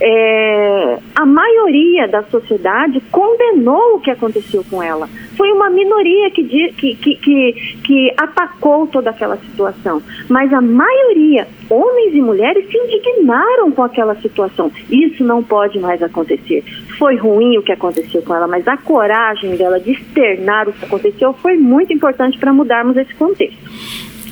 é, 0.00 0.98
a 1.14 1.26
maioria 1.26 2.08
da 2.08 2.22
sociedade 2.24 3.00
condenou 3.10 3.96
o 3.96 4.00
que 4.00 4.10
aconteceu 4.10 4.64
com 4.68 4.82
ela. 4.82 5.08
Foi 5.36 5.50
uma 5.52 5.70
minoria 5.70 6.30
que, 6.30 6.44
que, 6.44 6.94
que, 6.94 7.16
que, 7.16 7.76
que 7.84 8.14
atacou 8.16 8.86
toda 8.86 9.10
aquela 9.10 9.36
situação. 9.38 10.02
Mas 10.28 10.52
a 10.52 10.60
maioria, 10.60 11.46
homens 11.68 12.14
e 12.14 12.20
mulheres, 12.20 12.66
se 12.70 12.76
indignaram 12.76 13.70
com 13.70 13.82
aquela 13.82 14.14
situação. 14.16 14.70
Isso 14.90 15.24
não 15.24 15.42
pode 15.42 15.78
mais 15.78 16.02
acontecer. 16.02 16.64
Foi 16.98 17.16
ruim 17.16 17.58
o 17.58 17.62
que 17.62 17.72
aconteceu 17.72 18.22
com 18.22 18.34
ela, 18.34 18.46
mas 18.46 18.66
a 18.68 18.76
coragem 18.76 19.56
dela 19.56 19.78
de 19.78 19.92
externar 19.92 20.68
o 20.68 20.72
que 20.72 20.84
aconteceu 20.84 21.32
foi 21.34 21.56
muito 21.56 21.92
importante 21.92 22.38
para 22.38 22.52
mudarmos 22.52 22.96
esse 22.96 23.14
contexto. 23.14 23.58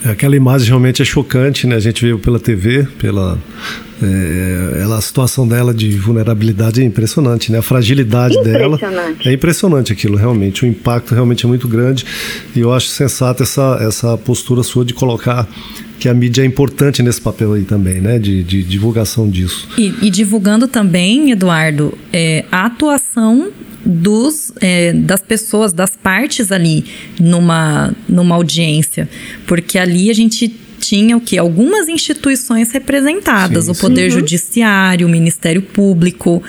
Aquela 0.05 0.35
imagem 0.35 0.69
realmente 0.69 1.03
é 1.03 1.05
chocante, 1.05 1.67
né? 1.67 1.77
A 1.77 1.81
gente 1.81 2.05
viu 2.05 2.19
pela 2.19 2.41
TV, 2.41 2.87
pela 2.99 3.39
é, 4.03 4.81
ela, 4.83 4.99
a 4.99 5.01
situação 5.01 5.47
dela 5.47 5.75
de 5.75 5.91
vulnerabilidade 5.93 6.81
é 6.81 6.85
impressionante, 6.85 7.53
né? 7.53 7.59
A 7.59 7.63
fragilidade 7.63 8.41
dela 8.43 8.79
é 9.25 9.33
impressionante 9.33 9.93
aquilo, 9.93 10.17
realmente. 10.17 10.65
O 10.65 10.67
impacto 10.67 11.15
realmente 11.15 11.45
é 11.45 11.49
muito 11.49 11.69
grande 11.69 12.05
e 12.55 12.61
eu 12.61 12.73
acho 12.73 12.89
sensato 12.89 13.43
essa, 13.43 13.79
essa 13.81 14.17
postura 14.17 14.63
sua 14.63 14.85
de 14.85 14.95
colocar 14.95 15.49
que 15.99 16.09
a 16.09 16.15
mídia 16.15 16.43
é 16.43 16.47
importante 16.47 17.03
nesse 17.03 17.21
papel 17.21 17.53
aí 17.53 17.65
também, 17.65 18.01
né? 18.01 18.19
De, 18.19 18.43
de 18.43 18.63
divulgação 18.63 19.29
disso. 19.29 19.69
E, 19.77 19.95
e 20.03 20.11
divulgando 20.11 20.67
também, 20.67 21.31
Eduardo, 21.31 21.97
é, 22.13 22.45
a 22.51 22.67
atuação 22.67 23.51
dos, 23.85 24.53
é, 24.61 24.93
das 24.93 25.21
pessoas, 25.21 25.73
das 25.73 25.97
partes 25.97 26.51
ali 26.51 26.85
numa, 27.19 27.95
numa 28.09 28.35
audiência. 28.35 29.09
Porque 29.47 29.79
ali 29.79 30.11
a 30.11 30.15
gente 30.15 30.49
tinha 30.81 31.17
o 31.17 31.21
que? 31.21 31.39
Algumas 31.39 31.89
instituições 31.89 32.73
representadas, 32.73 33.67
sim, 33.67 33.71
o 33.71 33.75
Poder 33.75 34.11
sim. 34.11 34.19
Judiciário, 34.19 35.07
o 35.07 35.11
Ministério 35.11 35.63
Público 35.63 36.43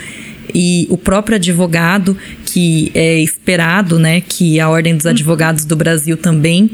e 0.54 0.88
o 0.90 0.98
próprio 0.98 1.36
advogado, 1.36 2.18
que 2.46 2.92
é 2.94 3.20
esperado, 3.20 4.00
né, 4.00 4.22
que 4.22 4.60
a 4.60 4.70
Ordem 4.70 4.96
dos 4.96 5.06
uhum. 5.06 5.12
Advogados 5.12 5.66
do 5.66 5.76
Brasil 5.76 6.18
também 6.18 6.72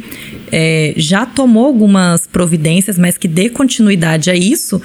é, 0.52 0.94
já 0.96 1.26
tomou 1.26 1.66
algumas 1.66 2.26
providências, 2.26 2.98
mas 2.98 3.18
que 3.18 3.28
dê 3.28 3.50
continuidade 3.50 4.30
a 4.30 4.36
isso, 4.36 4.82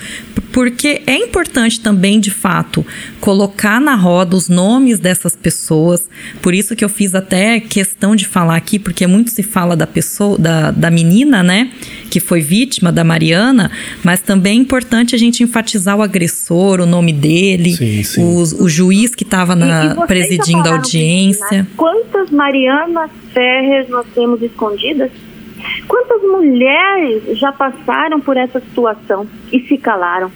porque 0.52 1.02
é 1.06 1.16
importante 1.16 1.80
também, 1.80 2.20
de 2.20 2.30
fato, 2.30 2.84
colocar 3.20 3.80
na 3.80 3.94
roda 3.94 4.36
os 4.36 4.48
nomes 4.48 4.98
dessas 4.98 5.34
pessoas. 5.34 6.08
Por 6.42 6.54
isso 6.54 6.76
que 6.76 6.84
eu 6.84 6.88
fiz 6.88 7.14
até 7.14 7.58
questão 7.60 8.14
de 8.14 8.26
falar 8.26 8.56
aqui, 8.56 8.78
porque 8.78 9.06
muito 9.06 9.30
se 9.30 9.42
fala 9.42 9.74
da 9.74 9.86
pessoa, 9.86 10.38
da, 10.38 10.70
da 10.70 10.90
menina, 10.90 11.42
né? 11.42 11.70
Que 12.10 12.20
foi 12.20 12.40
vítima 12.40 12.92
da 12.92 13.02
Mariana, 13.02 13.70
mas 14.04 14.20
também 14.20 14.58
é 14.58 14.60
importante 14.60 15.14
a 15.14 15.18
gente 15.18 15.42
enfatizar 15.42 15.96
o 15.96 16.02
agressor, 16.02 16.80
o 16.80 16.86
nome 16.86 17.12
dele, 17.12 17.72
sim, 17.72 18.02
sim. 18.02 18.22
O, 18.22 18.64
o, 18.64 18.68
juiz 18.68 19.14
que 19.14 19.24
estava 19.24 19.56
presidindo 20.06 20.68
a 20.68 20.72
audiência. 20.72 21.66
Quantas 21.76 22.30
Marianas 22.30 23.10
Ferres 23.32 23.88
nós 23.88 24.06
temos 24.14 24.42
escondidas? 24.42 25.10
Quantas 25.86 26.22
mulheres 26.22 27.38
já 27.38 27.52
passaram 27.52 28.20
por 28.20 28.36
essa 28.36 28.60
situação 28.60 29.26
e 29.52 29.60
se 29.66 29.78
calaram? 29.78 30.30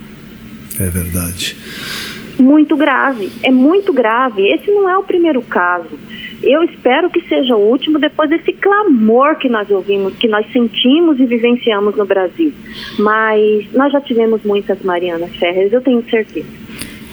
É 0.78 0.88
verdade. 0.88 1.56
Muito 2.38 2.76
grave, 2.76 3.30
é 3.42 3.50
muito 3.50 3.92
grave. 3.92 4.42
Esse 4.42 4.70
não 4.70 4.88
é 4.88 4.96
o 4.98 5.02
primeiro 5.02 5.40
caso. 5.42 5.98
Eu 6.42 6.62
espero 6.64 7.08
que 7.08 7.26
seja 7.28 7.56
o 7.56 7.60
último 7.60 7.98
depois 7.98 8.28
desse 8.28 8.52
clamor 8.52 9.36
que 9.36 9.48
nós 9.48 9.70
ouvimos, 9.70 10.14
que 10.16 10.28
nós 10.28 10.46
sentimos 10.52 11.18
e 11.18 11.24
vivenciamos 11.24 11.96
no 11.96 12.04
Brasil. 12.04 12.52
Mas 12.98 13.72
nós 13.72 13.90
já 13.90 14.00
tivemos 14.00 14.42
muitas 14.42 14.82
Marianas 14.82 15.34
Ferres, 15.36 15.72
eu 15.72 15.80
tenho 15.80 16.04
certeza. 16.10 16.46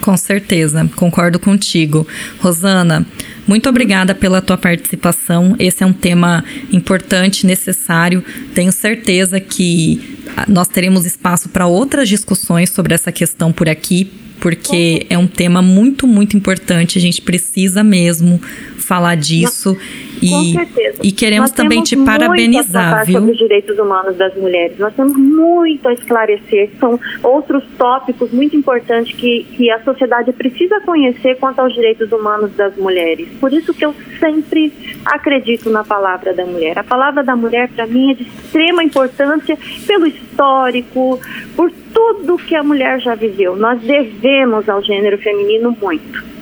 Com 0.02 0.16
certeza, 0.18 0.86
concordo 0.96 1.38
contigo. 1.38 2.06
Rosana, 2.38 3.06
muito 3.46 3.68
obrigada 3.68 4.14
pela 4.14 4.40
tua 4.40 4.56
participação. 4.56 5.54
Esse 5.58 5.82
é 5.82 5.86
um 5.86 5.92
tema 5.92 6.44
importante, 6.72 7.46
necessário. 7.46 8.24
Tenho 8.54 8.72
certeza 8.72 9.38
que 9.40 10.18
nós 10.48 10.68
teremos 10.68 11.04
espaço 11.04 11.48
para 11.48 11.66
outras 11.66 12.08
discussões 12.08 12.70
sobre 12.70 12.94
essa 12.94 13.12
questão 13.12 13.52
por 13.52 13.68
aqui, 13.68 14.10
porque 14.40 15.06
é 15.08 15.16
um 15.16 15.26
tema 15.26 15.62
muito, 15.62 16.06
muito 16.06 16.36
importante. 16.36 16.98
A 16.98 17.00
gente 17.00 17.22
precisa 17.22 17.84
mesmo 17.84 18.40
falar 18.84 19.16
disso. 19.16 19.76
E, 20.22 20.54
e 21.02 21.12
queremos 21.12 21.50
Nós 21.50 21.56
também 21.56 21.82
te 21.82 21.96
parabenizar, 21.96 23.04
viu? 23.04 23.18
sobre 23.18 23.32
os 23.32 23.38
direitos 23.38 23.78
humanos 23.78 24.16
das 24.16 24.34
mulheres. 24.36 24.78
Nós 24.78 24.94
temos 24.94 25.14
muito 25.16 25.88
a 25.88 25.92
esclarecer. 25.92 26.70
São 26.78 26.98
outros 27.22 27.64
tópicos 27.76 28.32
muito 28.32 28.56
importantes 28.56 29.14
que, 29.14 29.44
que 29.52 29.70
a 29.70 29.82
sociedade 29.82 30.32
precisa 30.32 30.80
conhecer 30.80 31.36
quanto 31.36 31.60
aos 31.60 31.74
direitos 31.74 32.10
humanos 32.12 32.52
das 32.54 32.76
mulheres. 32.76 33.28
Por 33.40 33.52
isso 33.52 33.74
que 33.74 33.84
eu 33.84 33.94
sempre 34.18 34.72
acredito 35.04 35.68
na 35.68 35.84
palavra 35.84 36.32
da 36.32 36.44
mulher. 36.46 36.78
A 36.78 36.84
palavra 36.84 37.22
da 37.22 37.36
mulher, 37.36 37.68
para 37.70 37.86
mim, 37.86 38.12
é 38.12 38.14
de 38.14 38.22
extrema 38.22 38.82
importância 38.82 39.58
pelo 39.86 40.06
histórico, 40.06 41.20
por 41.56 41.70
tudo 41.92 42.38
que 42.38 42.54
a 42.54 42.62
mulher 42.62 43.00
já 43.00 43.14
viveu. 43.14 43.56
Nós 43.56 43.80
devemos 43.80 44.68
ao 44.68 44.82
gênero 44.82 45.18
feminino 45.18 45.76
muito. 45.80 46.33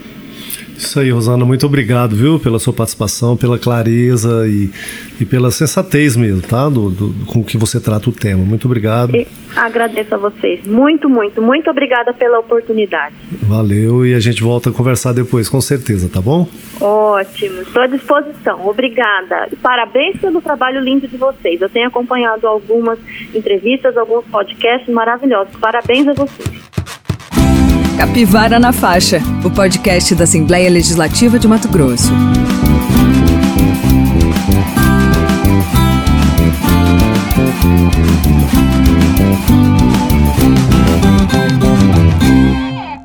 Isso 0.82 0.98
aí, 0.98 1.10
Rosana, 1.10 1.44
muito 1.44 1.64
obrigado, 1.64 2.16
viu, 2.16 2.40
pela 2.40 2.58
sua 2.58 2.72
participação, 2.72 3.36
pela 3.36 3.56
clareza 3.58 4.46
e, 4.48 4.68
e 5.20 5.24
pela 5.24 5.50
sensatez 5.50 6.16
mesmo, 6.16 6.42
tá? 6.42 6.68
Do, 6.68 6.90
do, 6.90 7.26
com 7.26 7.42
que 7.42 7.56
você 7.56 7.80
trata 7.80 8.10
o 8.10 8.12
tema. 8.12 8.44
Muito 8.44 8.66
obrigado. 8.66 9.14
E 9.14 9.26
agradeço 9.54 10.14
a 10.14 10.18
vocês. 10.18 10.66
Muito, 10.66 11.08
muito, 11.08 11.40
muito 11.40 11.70
obrigada 11.70 12.12
pela 12.12 12.40
oportunidade. 12.40 13.14
Valeu 13.42 14.04
e 14.04 14.12
a 14.12 14.20
gente 14.20 14.42
volta 14.42 14.70
a 14.70 14.72
conversar 14.72 15.12
depois, 15.12 15.48
com 15.48 15.60
certeza, 15.60 16.10
tá 16.12 16.20
bom? 16.20 16.48
Ótimo, 16.80 17.62
estou 17.62 17.82
à 17.82 17.86
disposição. 17.86 18.66
Obrigada. 18.66 19.48
Parabéns 19.62 20.20
pelo 20.20 20.42
trabalho 20.42 20.80
lindo 20.80 21.06
de 21.06 21.16
vocês. 21.16 21.60
Eu 21.60 21.70
tenho 21.70 21.86
acompanhado 21.86 22.46
algumas 22.46 22.98
entrevistas, 23.32 23.96
alguns 23.96 24.24
podcasts 24.26 24.92
maravilhosos. 24.92 25.54
Parabéns 25.56 26.08
a 26.08 26.12
vocês. 26.12 26.81
Capivara 27.96 28.58
na 28.58 28.72
Faixa, 28.72 29.20
o 29.44 29.50
podcast 29.50 30.14
da 30.14 30.24
Assembleia 30.24 30.68
Legislativa 30.70 31.38
de 31.38 31.46
Mato 31.46 31.68
Grosso. 31.68 32.12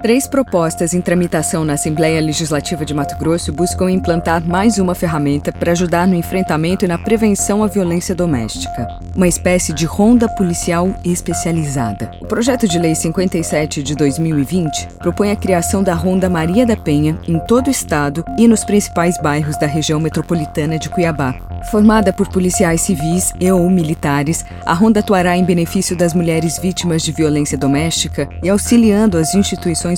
Três 0.07 0.25
propostas 0.25 0.93
em 0.93 1.01
tramitação 1.01 1.65
na 1.65 1.73
Assembleia 1.73 2.21
Legislativa 2.21 2.85
de 2.85 2.93
Mato 2.93 3.17
Grosso 3.17 3.51
buscam 3.51 3.91
implantar 3.91 4.41
mais 4.41 4.77
uma 4.77 4.95
ferramenta 4.95 5.51
para 5.51 5.73
ajudar 5.73 6.07
no 6.07 6.15
enfrentamento 6.15 6.85
e 6.85 6.87
na 6.87 6.97
prevenção 6.97 7.61
à 7.61 7.67
violência 7.67 8.15
doméstica. 8.15 8.87
Uma 9.13 9.27
espécie 9.27 9.73
de 9.73 9.85
ronda 9.85 10.29
policial 10.29 10.95
especializada. 11.03 12.09
O 12.21 12.25
projeto 12.25 12.69
de 12.69 12.79
lei 12.79 12.95
57 12.95 13.83
de 13.83 13.95
2020 13.95 14.87
propõe 14.99 15.31
a 15.31 15.35
criação 15.35 15.83
da 15.83 15.93
Ronda 15.93 16.29
Maria 16.29 16.65
da 16.65 16.77
Penha 16.77 17.19
em 17.27 17.37
todo 17.39 17.67
o 17.67 17.71
estado 17.71 18.23
e 18.37 18.47
nos 18.47 18.63
principais 18.63 19.21
bairros 19.21 19.57
da 19.57 19.67
região 19.67 19.99
metropolitana 19.99 20.79
de 20.79 20.89
Cuiabá. 20.89 21.35
Formada 21.69 22.13
por 22.13 22.29
policiais 22.29 22.81
civis 22.81 23.33
e 23.39 23.51
ou 23.51 23.69
militares, 23.69 24.45
a 24.65 24.73
Ronda 24.73 25.01
atuará 25.01 25.35
em 25.35 25.43
benefício 25.43 25.97
das 25.97 26.13
mulheres 26.13 26.57
vítimas 26.57 27.01
de 27.01 27.11
violência 27.11 27.57
doméstica 27.57 28.29
e 28.41 28.49
auxiliando 28.49 29.17
as 29.17 29.33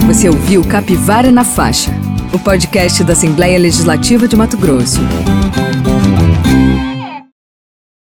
Você 0.07 0.31
ouviu 0.31 0.65
Capivara 0.65 1.31
na 1.31 1.45
Faixa, 1.45 1.91
o 2.39 2.41
podcast 2.41 3.03
da 3.03 3.13
Assembleia 3.13 3.59
Legislativa 3.59 4.29
de 4.29 4.37
Mato 4.37 4.57
Grosso. 4.57 5.01